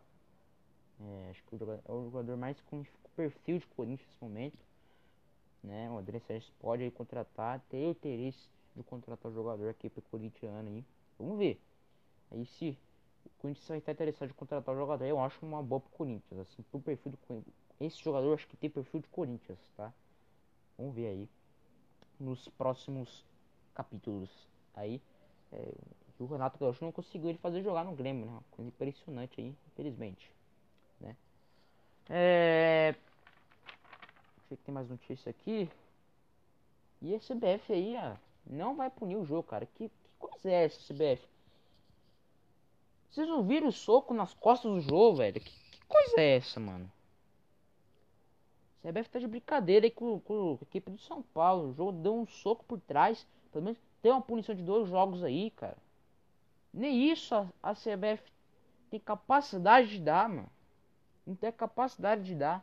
É, 1.00 1.30
acho 1.30 1.42
que 1.44 1.54
o 1.54 1.59
jogador, 1.59 1.83
é 1.88 1.92
o 1.92 2.04
jogador 2.04 2.37
mais 2.37 2.61
com 2.62 2.85
perfil 3.16 3.59
de 3.59 3.66
Corinthians 3.68 4.07
nesse 4.09 4.22
momento. 4.22 4.59
Né? 5.62 5.90
O 5.90 5.98
André 5.98 6.18
Sérgio 6.20 6.52
pode 6.61 6.83
aí 6.83 6.90
contratar, 6.90 7.61
ter 7.70 7.90
interesse 7.90 8.48
de 8.76 8.83
contratar 8.83 9.33
o 9.33 9.35
jogador 9.35 9.70
aqui 9.70 9.88
para 9.88 10.00
o 10.00 10.02
corintiano 10.11 10.68
aí. 10.68 10.85
Vamos 11.18 11.38
ver. 11.38 11.59
Aí 12.30 12.44
se 12.44 12.76
o 13.24 13.30
Corinthians 13.40 13.66
vai 13.66 13.78
estar 13.78 13.92
interessado 13.92 14.28
em 14.28 14.35
contratar 14.35 14.74
o 14.74 14.78
jogador, 14.78 15.04
eu 15.07 15.18
acho 15.20 15.44
uma 15.46 15.62
boa 15.62 15.80
pro 15.80 15.90
Corinthians. 15.90 16.40
Assim, 16.40 16.62
pro 16.70 16.80
perfil 16.80 17.12
do 17.12 17.18
Corinthians. 17.18 17.54
Esse 17.80 18.02
jogador 18.02 18.35
acho 18.35 18.46
que 18.46 18.57
tem 18.57 18.68
perfil 18.68 19.00
de 19.00 19.09
Corinthians, 19.09 19.59
tá? 19.76 19.92
Vamos 20.76 20.94
ver 20.94 21.06
aí 21.06 21.28
nos 22.18 22.48
próximos 22.48 23.24
capítulos 23.74 24.30
aí. 24.74 25.00
É, 25.52 25.72
o 26.18 26.26
Renato 26.26 26.58
Gaúcho 26.58 26.84
não 26.84 26.92
conseguiu 26.92 27.30
ele 27.30 27.38
fazer 27.38 27.62
jogar 27.62 27.84
no 27.84 27.94
Grêmio, 27.94 28.26
né? 28.26 28.32
Uma 28.32 28.44
coisa 28.50 28.68
impressionante 28.68 29.40
aí, 29.40 29.54
infelizmente. 29.72 30.30
Né? 31.00 31.16
É... 32.08 32.94
Deixa 34.48 34.56
que 34.56 34.64
tem 34.64 34.74
mais 34.74 34.88
notícia 34.88 35.30
aqui. 35.30 35.68
E 37.02 37.14
a 37.14 37.18
CBF 37.18 37.72
aí, 37.72 37.96
ó, 37.96 38.16
não 38.46 38.76
vai 38.76 38.90
punir 38.90 39.16
o 39.16 39.24
jogo, 39.24 39.42
cara. 39.42 39.66
Que, 39.66 39.88
que 39.88 40.10
coisa 40.18 40.50
é 40.50 40.64
essa, 40.64 40.80
CBF? 40.80 41.26
Vocês 43.10 43.28
não 43.28 43.42
viram 43.44 43.68
o 43.68 43.72
soco 43.72 44.14
nas 44.14 44.34
costas 44.34 44.72
do 44.72 44.80
jogo, 44.80 45.18
velho? 45.18 45.40
Que, 45.40 45.50
que 45.70 45.84
coisa 45.87 46.20
é 46.20 46.37
essa, 46.37 46.58
mano? 46.58 46.90
CBF 48.85 49.09
tá 49.09 49.18
de 49.18 49.27
brincadeira 49.27 49.87
aí 49.87 49.90
com, 49.90 50.20
com, 50.20 50.59
a 50.61 50.64
equipe 50.64 50.90
do 50.90 50.99
São 50.99 51.23
Paulo. 51.23 51.70
O 51.70 51.73
jogo 51.73 51.92
deu 51.92 52.14
um 52.14 52.27
soco 52.27 52.62
por 52.66 52.79
trás. 52.79 53.27
Pelo 53.51 53.64
menos 53.64 53.81
tem 54.03 54.12
uma 54.12 54.20
punição 54.20 54.55
de 54.55 54.62
dois 54.62 54.90
jogos 54.90 55.25
aí, 55.25 55.51
cara. 55.53 55.79
Nem 56.73 57.11
isso 57.11 57.35
a, 57.35 57.49
a 57.62 57.73
CBF 57.73 58.23
tem 58.90 59.01
capacidade 59.01 59.88
de 59.88 60.01
dar, 60.01 60.29
mano. 60.29 60.51
Não 61.27 61.35
tem 61.35 61.51
capacidade 61.51 62.25
de 62.25 62.35
dar. 62.35 62.62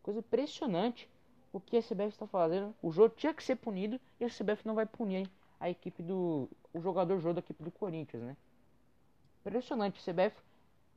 Coisa 0.00 0.20
impressionante 0.20 1.10
o 1.52 1.58
que 1.58 1.76
a 1.76 1.82
CBF 1.82 2.10
está 2.10 2.28
fazendo. 2.28 2.72
O 2.80 2.92
jogo 2.92 3.16
tinha 3.16 3.34
que 3.34 3.42
ser 3.42 3.56
punido 3.56 4.00
e 4.20 4.24
a 4.24 4.28
CBF 4.28 4.64
não 4.64 4.76
vai 4.76 4.86
punir 4.86 5.28
a 5.58 5.68
equipe 5.68 6.04
do. 6.04 6.48
o 6.72 6.80
jogador 6.80 7.18
jogo 7.18 7.34
da 7.34 7.40
equipe 7.40 7.64
do 7.64 7.72
Corinthians, 7.72 8.22
né? 8.22 8.36
Impressionante. 9.40 9.98
A 9.98 10.12
CBF 10.12 10.40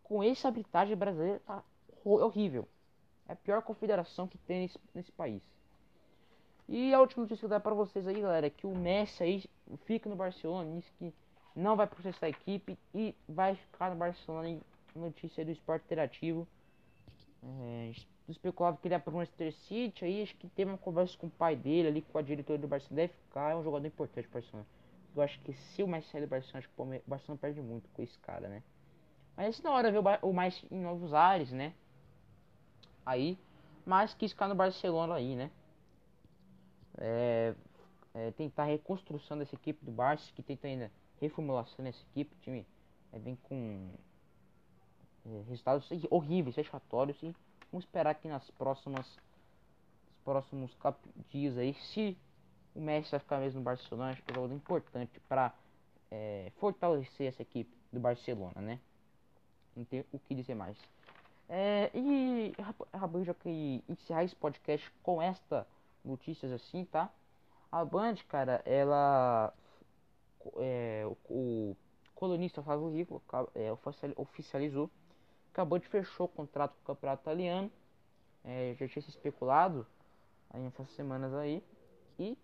com 0.03 0.21
essa 0.21 0.49
arbitragem 0.49 0.95
brasileira 0.95 1.39
tá 1.39 1.63
horrível. 2.03 2.67
É 3.27 3.33
a 3.33 3.35
pior 3.35 3.61
confederação 3.61 4.27
que 4.27 4.37
tem 4.37 4.61
nesse, 4.61 4.79
nesse 4.93 5.11
país. 5.11 5.41
E 6.67 6.93
a 6.93 6.99
última 6.99 7.23
notícia 7.23 7.39
que 7.39 7.45
eu 7.45 7.49
dar 7.49 7.59
para 7.59 7.73
vocês 7.73 8.07
aí, 8.07 8.21
galera, 8.21 8.47
é 8.47 8.49
que 8.49 8.65
o 8.65 8.75
Messi 8.75 9.23
aí 9.23 9.43
fica 9.85 10.09
no 10.09 10.15
Barcelona, 10.15 10.79
disse 10.79 10.91
que 10.93 11.13
não 11.55 11.75
vai 11.75 11.87
processar 11.87 12.25
a 12.27 12.29
equipe 12.29 12.77
e 12.93 13.15
vai 13.27 13.55
ficar 13.55 13.91
no 13.91 13.95
Barcelona. 13.95 14.59
Notícia 14.95 15.43
do 15.43 15.51
esporte 15.51 15.85
interativo. 15.85 16.47
É, 17.43 17.91
especulava 18.29 18.77
que 18.77 18.87
ele 18.87 18.95
ia 18.95 18.99
para 18.99 19.11
o 19.11 19.17
Manchester 19.17 19.53
City, 19.53 20.05
aí 20.05 20.23
acho 20.23 20.35
que 20.37 20.47
teve 20.47 20.71
uma 20.71 20.77
conversa 20.77 21.17
com 21.17 21.27
o 21.27 21.29
pai 21.29 21.55
dele 21.55 21.87
ali, 21.89 22.01
com 22.01 22.17
a 22.17 22.21
diretora 22.21 22.57
do 22.57 22.67
Barcelona, 22.67 23.01
deve 23.01 23.13
ficar, 23.13 23.51
é 23.51 23.55
um 23.55 23.63
jogador 23.63 23.85
importante 23.85 24.27
para 24.27 24.39
o 24.39 24.41
Barcelona. 24.41 24.67
Eu 25.15 25.21
acho 25.21 25.39
que 25.41 25.53
se 25.53 25.83
o 25.83 25.87
Messi 25.87 26.09
sair 26.09 26.21
do 26.21 26.27
Barcelona, 26.27 26.59
acho 26.59 26.69
que 26.69 26.81
o 26.81 27.01
Barcelona 27.05 27.39
perde 27.41 27.61
muito 27.61 27.89
com 27.89 28.01
esse 28.01 28.17
cara, 28.19 28.47
né? 28.47 28.63
Mas 29.35 29.61
na 29.61 29.71
hora 29.71 29.91
ver 29.91 30.01
o 30.21 30.31
mais 30.31 30.63
em 30.71 30.79
novos 30.79 31.13
ares, 31.13 31.51
né? 31.51 31.73
Aí, 33.05 33.37
mas 33.85 34.13
quis 34.13 34.31
ficar 34.31 34.47
no 34.47 34.55
Barcelona 34.55 35.15
aí, 35.15 35.35
né? 35.35 35.51
É, 36.97 37.55
é, 38.13 38.31
tentar 38.31 38.63
a 38.63 38.67
reconstrução 38.67 39.37
dessa 39.37 39.55
equipe 39.55 39.83
do 39.83 39.91
Barça, 39.91 40.31
que 40.35 40.43
tenta 40.43 40.67
ainda 40.67 40.91
reformulação 41.19 41.83
dessa 41.83 42.01
equipe, 42.11 42.33
o 42.35 42.39
time 42.39 42.65
é, 43.11 43.19
vem 43.19 43.35
com 43.43 43.89
é, 45.25 45.43
resultados 45.49 45.89
horríveis, 46.09 46.55
fechatórios 46.55 47.21
e 47.23 47.35
Vamos 47.73 47.85
esperar 47.85 48.13
que 48.13 48.27
nas 48.27 48.51
próximas 48.51 49.17
próximos 50.23 50.71
dias 51.31 51.57
aí, 51.57 51.73
se 51.73 52.15
o 52.75 52.79
Messi 52.79 53.09
vai 53.09 53.19
ficar 53.19 53.39
mesmo 53.39 53.61
no 53.61 53.63
Barcelona, 53.63 54.11
acho 54.11 54.21
que 54.21 54.31
é 54.31 54.35
jogador 54.35 54.53
importante 54.53 55.19
para 55.27 55.51
é, 56.11 56.51
fortalecer 56.57 57.29
essa 57.29 57.41
equipe 57.41 57.75
do 57.91 57.99
Barcelona, 57.99 58.61
né? 58.61 58.79
Não 59.75 59.83
tem 59.85 60.05
o 60.13 60.19
que 60.19 60.35
dizer 60.35 60.53
mais. 60.53 60.77
É, 61.49 61.91
e 61.93 62.53
acabei 62.91 63.23
já 63.23 63.33
que 63.33 63.83
encerrar 63.87 64.23
esse 64.23 64.35
podcast 64.35 64.91
com 65.03 65.21
esta 65.21 65.67
notícias 66.03 66.51
assim, 66.51 66.85
tá? 66.85 67.09
A 67.71 67.83
Band, 67.83 68.15
cara, 68.27 68.61
ela 68.65 69.53
é, 70.57 71.03
o, 71.05 71.17
o 71.29 71.77
colunista 72.15 72.61
Flávio 72.61 72.91
Rico 72.91 73.21
é, 73.55 73.71
oficializou 74.15 74.89
acabou 75.53 75.77
de 75.77 75.87
fechou 75.87 76.25
o 76.25 76.29
contrato 76.29 76.73
com 76.73 76.81
o 76.81 76.95
campeonato 76.95 77.21
italiano. 77.21 77.71
É, 78.43 78.75
já 78.77 78.87
tinha 78.87 79.03
se 79.03 79.09
especulado 79.09 79.85
aí 80.49 80.61
nessas 80.61 80.89
semanas 80.89 81.33
aí. 81.33 81.63
E 82.19 82.37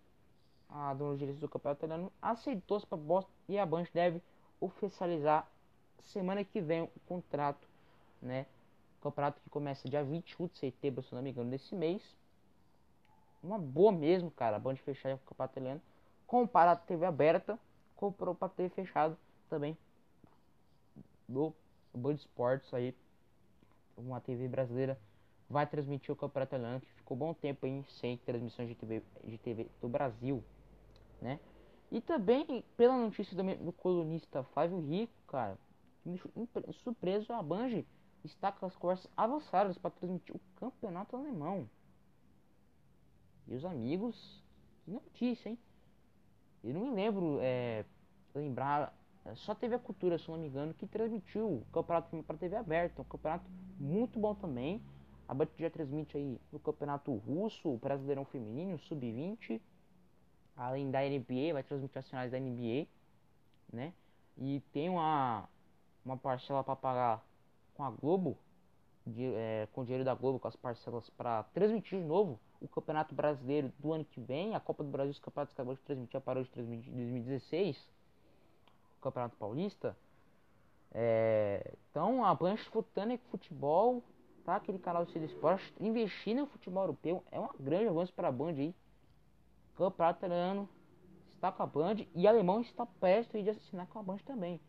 a 0.70 0.94
dona 0.94 1.18
direitos 1.18 1.42
do 1.42 1.50
campeonato 1.50 1.80
italiano 1.80 2.14
aceitou 2.22 2.78
essa 2.78 2.86
proposta 2.86 3.32
e 3.48 3.58
a 3.58 3.66
Band 3.66 3.86
deve 3.94 4.22
oficializar 4.62 5.48
semana 6.02 6.44
que 6.44 6.62
vem 6.62 6.84
o 6.84 6.92
contrato, 7.08 7.68
né? 8.22 8.46
Campeonato 9.00 9.42
que 9.42 9.50
começa 9.50 9.90
dia 9.90 10.04
21 10.04 10.48
de 10.48 10.58
setembro, 10.58 11.04
se 11.04 11.14
não 11.14 11.22
me 11.22 11.32
engano, 11.32 11.50
desse 11.50 11.74
mês. 11.76 12.02
Uma 13.42 13.58
boa 13.58 13.92
mesmo, 13.92 14.30
cara, 14.32 14.58
a 14.58 14.60
Band 14.60 14.76
fechar 14.78 15.16
o 15.16 15.20
campeonato 15.20 15.54
italiano. 15.54 15.82
Comparar 16.28 16.74
a 16.74 16.76
TV 16.76 17.06
aberta, 17.06 17.58
comprou 17.96 18.36
para 18.36 18.50
TV 18.50 18.70
fechado 18.70 19.18
também 19.50 19.78
do 21.30 21.54
Band 21.94 22.16
Esportes 22.16 22.74
aí, 22.74 22.96
uma 23.96 24.20
TV 24.20 24.48
brasileira, 24.48 25.00
vai 25.50 25.66
transmitir 25.66 26.12
o 26.12 26.16
Campeonato 26.16 26.56
Italiano, 26.56 26.82
que 26.82 26.92
ficou 26.94 27.16
bom 27.16 27.34
tempo 27.34 27.66
aí 27.66 27.84
sem 28.00 28.18
transmissões 28.18 28.68
de 28.68 28.76
TV, 28.76 29.04
de 29.24 29.38
TV 29.38 29.68
do 29.82 29.88
Brasil, 29.88 30.44
né? 31.22 31.40
E 31.92 32.02
também, 32.02 32.64
pela 32.78 32.96
notícia 32.96 33.36
do, 33.36 33.56
do 33.66 33.72
colunista 33.72 34.44
Flávio 34.44 34.80
Rico, 34.80 35.14
cara, 35.28 35.58
surpreso, 36.84 37.34
a 37.34 37.42
Band 37.42 37.84
está 38.24 38.52
com 38.52 38.66
as 38.66 38.76
conversas 38.76 39.10
avançadas 39.16 39.78
para 39.78 39.92
transmitir 39.92 40.36
o 40.36 40.40
Campeonato 40.60 41.16
Alemão. 41.16 41.70
E 43.48 43.56
os 43.56 43.66
amigos, 43.66 44.44
que 44.84 44.92
notícia, 44.92 45.50
hein? 45.50 45.60
Eu 46.64 46.74
não 46.74 46.82
me 46.82 46.92
lembro, 46.92 47.40
é, 47.42 47.86
lembrar 48.36 48.94
é, 49.26 49.36
só 49.36 49.54
teve 49.54 49.76
a 49.76 49.80
Cultura, 49.80 50.18
se 50.18 50.30
não 50.30 50.38
me 50.38 50.48
engano, 50.48 50.74
que 50.74 50.88
transmitiu 50.88 51.48
o 51.48 51.66
campeonato 51.72 52.24
para 52.24 52.38
TV 52.38 52.56
aberta. 52.56 53.02
Um 53.02 53.06
campeonato 53.06 53.50
muito 53.80 54.20
bom 54.20 54.34
também. 54.36 54.82
A 55.28 55.34
Band 55.34 55.48
já 55.58 55.70
transmite 55.70 56.18
aí 56.18 56.40
o 56.52 56.60
campeonato 56.60 57.14
russo, 57.16 57.70
o 57.70 57.78
Brasileirão 57.78 58.26
Feminino, 58.26 58.76
o 58.76 58.80
Sub-20. 58.80 59.62
Além 60.56 60.90
da 60.90 61.02
NBA, 61.02 61.54
vai 61.54 61.64
transmitir 61.64 62.00
as 62.00 62.10
finais 62.10 62.32
da 62.32 62.40
NBA, 62.40 62.88
né? 63.72 63.94
E 64.38 64.62
tem 64.72 64.90
uma, 64.90 65.48
uma 66.04 66.18
parcela 66.18 66.64
para 66.64 66.76
pagar 66.76 67.26
com 67.80 67.86
a 67.86 67.90
Globo, 67.92 68.38
de, 69.08 69.24
é, 69.24 69.66
com 69.72 69.80
o 69.80 69.84
dinheiro 69.86 70.04
da 70.04 70.14
Globo, 70.14 70.38
com 70.38 70.50
as 70.50 70.56
parcelas 70.58 71.10
para 71.12 71.44
transmitir 71.54 71.98
de 71.98 72.06
novo 72.06 72.38
o 72.60 72.68
Campeonato 72.68 73.16
Brasileiro 73.16 73.72
do 73.80 73.94
ano 73.94 74.04
que 74.04 74.20
vem, 74.20 74.54
a 74.54 74.60
Copa 74.60 74.84
do 74.84 74.90
Brasil, 74.90 75.12
os 75.12 75.20
campeonatos 75.20 75.54
que 75.54 75.62
acabou 75.62 75.76
de 75.76 75.82
transmitir, 75.84 76.20
parou 76.20 76.44
de 76.44 76.50
transmitir 76.50 76.92
em 76.92 76.98
2016 76.98 77.90
Campeonato 79.02 79.38
Paulista. 79.38 79.96
É, 80.92 81.74
então 81.90 82.26
a 82.26 82.36
Blanche 82.36 82.66
Futânica 82.66 83.24
Futebol, 83.32 84.04
tá? 84.44 84.58
Aquele 84.58 84.78
canal 84.78 85.06
Cid 85.06 85.24
Esporte, 85.24 85.74
investir 85.80 86.36
no 86.36 86.48
futebol 86.48 86.84
europeu 86.84 87.24
é 87.32 87.40
uma 87.40 87.56
grande 87.58 87.88
avanço 87.88 88.12
para 88.12 88.28
a 88.28 88.32
Band 88.32 88.56
aí. 88.58 88.76
Campeonato 89.78 90.20
italiano 90.20 90.68
está 91.34 91.50
com 91.50 91.64
a 91.64 91.66
Band 91.66 92.06
e 92.14 92.28
alemão 92.28 92.60
está 92.60 92.86
perto 92.86 93.42
de 93.42 93.50
assinar 93.50 93.88
com 93.88 94.00
a 94.00 94.04
Band 94.04 94.18
também. 94.26 94.60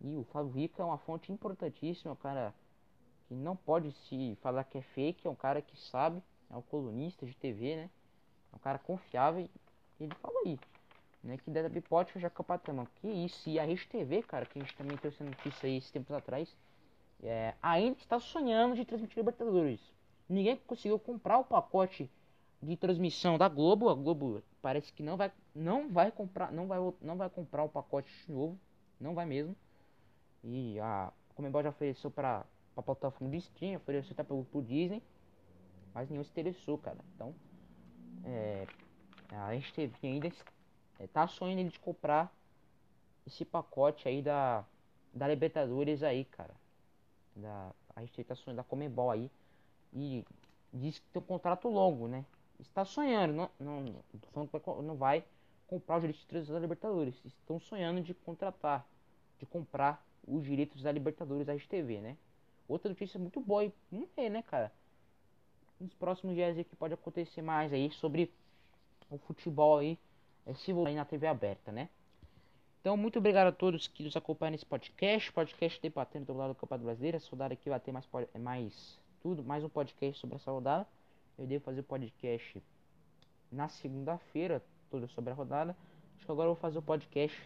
E 0.00 0.16
o 0.16 0.24
Fábio 0.24 0.52
Rica 0.52 0.82
é 0.82 0.86
uma 0.86 0.98
fonte 0.98 1.32
importantíssima, 1.32 2.14
cara 2.16 2.54
que 3.26 3.34
não 3.34 3.54
pode 3.54 3.92
se 3.92 4.38
falar 4.40 4.64
que 4.64 4.78
é 4.78 4.82
fake, 4.82 5.26
é 5.26 5.30
um 5.30 5.34
cara 5.34 5.60
que 5.60 5.78
sabe, 5.78 6.22
é 6.50 6.56
um 6.56 6.62
colunista 6.62 7.26
de 7.26 7.34
TV, 7.34 7.76
né? 7.76 7.90
É 8.52 8.56
um 8.56 8.58
cara 8.58 8.78
confiável 8.78 9.42
e 10.00 10.04
ele 10.04 10.14
falou 10.14 10.42
aí 10.46 10.58
né, 11.22 11.36
que 11.36 11.50
Dada 11.50 11.70
pode 11.82 12.12
fechar 12.12 12.30
com 12.30 12.42
o 12.42 12.46
patrão. 12.46 12.86
Que 12.96 13.08
isso, 13.08 13.48
e 13.48 13.58
a 13.58 13.64
Rede 13.64 13.86
TV, 13.86 14.22
cara, 14.22 14.46
que 14.46 14.58
a 14.58 14.62
gente 14.62 14.76
também 14.76 14.96
trouxe 14.96 15.22
a 15.22 15.26
notícia 15.26 15.66
aí 15.66 15.76
esses 15.76 15.90
tempos 15.90 16.14
atrás, 16.14 16.56
é, 17.22 17.54
ainda 17.62 17.98
está 17.98 18.18
sonhando 18.20 18.74
de 18.74 18.84
transmitir 18.84 19.18
Libertadores. 19.18 19.80
Ninguém 20.28 20.56
conseguiu 20.66 20.98
comprar 20.98 21.38
o 21.38 21.44
pacote 21.44 22.10
de 22.62 22.76
transmissão 22.76 23.36
da 23.38 23.48
Globo. 23.48 23.88
A 23.88 23.94
Globo 23.94 24.42
parece 24.62 24.92
que 24.92 25.02
não 25.02 25.16
vai, 25.16 25.32
não 25.54 25.88
vai 25.88 26.10
comprar, 26.10 26.52
não 26.52 26.66
vai, 26.66 26.78
não 27.00 27.16
vai 27.16 27.28
comprar 27.28 27.64
o 27.64 27.68
pacote 27.68 28.10
novo, 28.30 28.58
não 29.00 29.14
vai 29.14 29.26
mesmo. 29.26 29.56
E 30.42 30.78
a 30.80 31.12
Comembol 31.34 31.62
já 31.62 31.68
ofereceu 31.68 32.10
para 32.10 32.44
a 32.76 32.82
plataforma 32.82 33.30
de 33.30 33.38
stream, 33.38 33.76
ofereceu 33.76 34.12
até 34.12 34.22
pro, 34.22 34.44
pro 34.44 34.62
Disney, 34.62 35.02
mas 35.94 36.08
nenhum 36.08 36.24
se 36.24 36.30
interessou, 36.30 36.78
cara. 36.78 36.98
Então, 37.14 37.34
é, 38.24 38.66
a 39.30 39.54
gente 39.54 39.72
teve 39.72 39.94
ainda 40.02 40.30
é, 40.98 41.06
tá 41.06 41.26
sonhando 41.26 41.70
de 41.70 41.78
comprar 41.78 42.32
esse 43.26 43.44
pacote 43.44 44.08
aí 44.08 44.22
da, 44.22 44.64
da 45.12 45.28
Libertadores 45.28 46.02
aí, 46.02 46.24
cara. 46.24 46.54
Da, 47.36 47.72
a 47.94 48.00
gente 48.00 48.24
tá 48.24 48.34
sonhando 48.34 48.58
da 48.58 48.64
Comebol 48.64 49.10
aí. 49.10 49.30
E 49.92 50.24
diz 50.72 50.98
que 50.98 51.06
tem 51.08 51.22
um 51.22 51.24
contrato 51.24 51.68
longo, 51.68 52.08
né? 52.08 52.24
Está 52.58 52.84
sonhando, 52.84 53.34
não, 53.34 53.50
não, 53.58 54.02
não, 54.34 54.82
não 54.82 54.96
vai 54.96 55.24
comprar 55.66 55.96
os 55.96 56.02
direitos 56.02 56.48
da 56.48 56.58
Libertadores. 56.58 57.14
Estão 57.24 57.60
sonhando 57.60 58.00
de 58.00 58.14
contratar, 58.14 58.86
de 59.38 59.46
comprar 59.46 60.04
os 60.28 60.44
direitos 60.44 60.82
da 60.82 60.92
Libertadores 60.92 61.46
da 61.46 61.56
TV, 61.56 62.00
né? 62.00 62.16
Outra 62.68 62.88
notícia 62.88 63.18
muito 63.18 63.40
boa 63.40 63.64
e 63.64 63.72
vamos 63.90 64.08
ver, 64.14 64.28
né, 64.28 64.42
cara? 64.42 64.70
Nos 65.80 65.94
próximos 65.94 66.34
dias 66.34 66.54
que 66.66 66.76
pode 66.76 66.94
acontecer 66.94 67.40
mais 67.40 67.72
aí 67.72 67.90
sobre 67.90 68.30
o 69.10 69.18
futebol 69.18 69.78
aí 69.78 69.98
se 70.54 70.72
aí 70.72 70.94
na 70.94 71.04
TV 71.04 71.26
aberta, 71.26 71.70
né? 71.70 71.88
Então, 72.80 72.96
muito 72.96 73.18
obrigado 73.18 73.48
a 73.48 73.52
todos 73.52 73.86
que 73.86 74.02
nos 74.02 74.16
acompanham 74.16 74.52
nesse 74.52 74.64
podcast. 74.64 75.32
Podcast 75.32 75.80
debatendo 75.80 76.26
do 76.26 76.34
lado 76.34 76.50
do 76.50 76.54
Campeonato 76.54 76.84
Brasileiro. 76.84 77.16
Essa 77.16 77.30
rodada 77.30 77.54
aqui 77.54 77.68
vai 77.68 77.80
ter 77.80 77.92
mais, 77.92 78.08
mais 78.38 78.98
tudo, 79.20 79.42
mais 79.42 79.62
um 79.64 79.68
podcast 79.68 80.20
sobre 80.20 80.36
essa 80.36 80.50
rodada. 80.50 80.86
eu 81.36 81.46
devo 81.46 81.64
fazer 81.64 81.80
o 81.80 81.84
podcast 81.84 82.62
na 83.50 83.68
segunda-feira, 83.68 84.62
tudo 84.90 85.08
sobre 85.08 85.32
a 85.32 85.34
rodada. 85.34 85.76
Acho 86.16 86.24
que 86.24 86.32
agora 86.32 86.48
eu 86.48 86.54
vou 86.54 86.60
fazer 86.60 86.78
o 86.78 86.82
podcast 86.82 87.38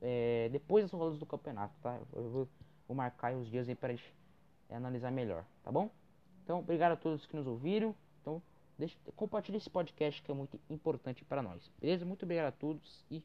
é, 0.00 0.48
depois 0.50 0.84
das 0.84 0.92
rodadas 0.92 1.18
do 1.18 1.26
campeonato, 1.26 1.74
tá? 1.82 1.98
Eu 2.12 2.30
vou, 2.30 2.48
vou 2.86 2.96
marcar 2.96 3.34
os 3.34 3.48
dias 3.48 3.68
aí 3.68 3.74
para 3.74 3.92
é, 3.92 3.98
analisar 4.70 5.10
melhor, 5.10 5.44
tá 5.62 5.70
bom? 5.72 5.90
Então, 6.44 6.60
obrigado 6.60 6.92
a 6.92 6.96
todos 6.96 7.26
que 7.26 7.36
nos 7.36 7.46
ouviram. 7.46 7.94
Então, 8.20 8.42
deixa, 8.78 8.96
compartilhe 9.16 9.58
esse 9.58 9.68
podcast 9.68 10.22
que 10.22 10.30
é 10.30 10.34
muito 10.34 10.58
importante 10.70 11.24
para 11.24 11.42
nós. 11.42 11.70
Beleza? 11.80 12.04
Muito 12.04 12.24
obrigado 12.24 12.46
a 12.46 12.52
todos 12.52 13.04
e 13.10 13.22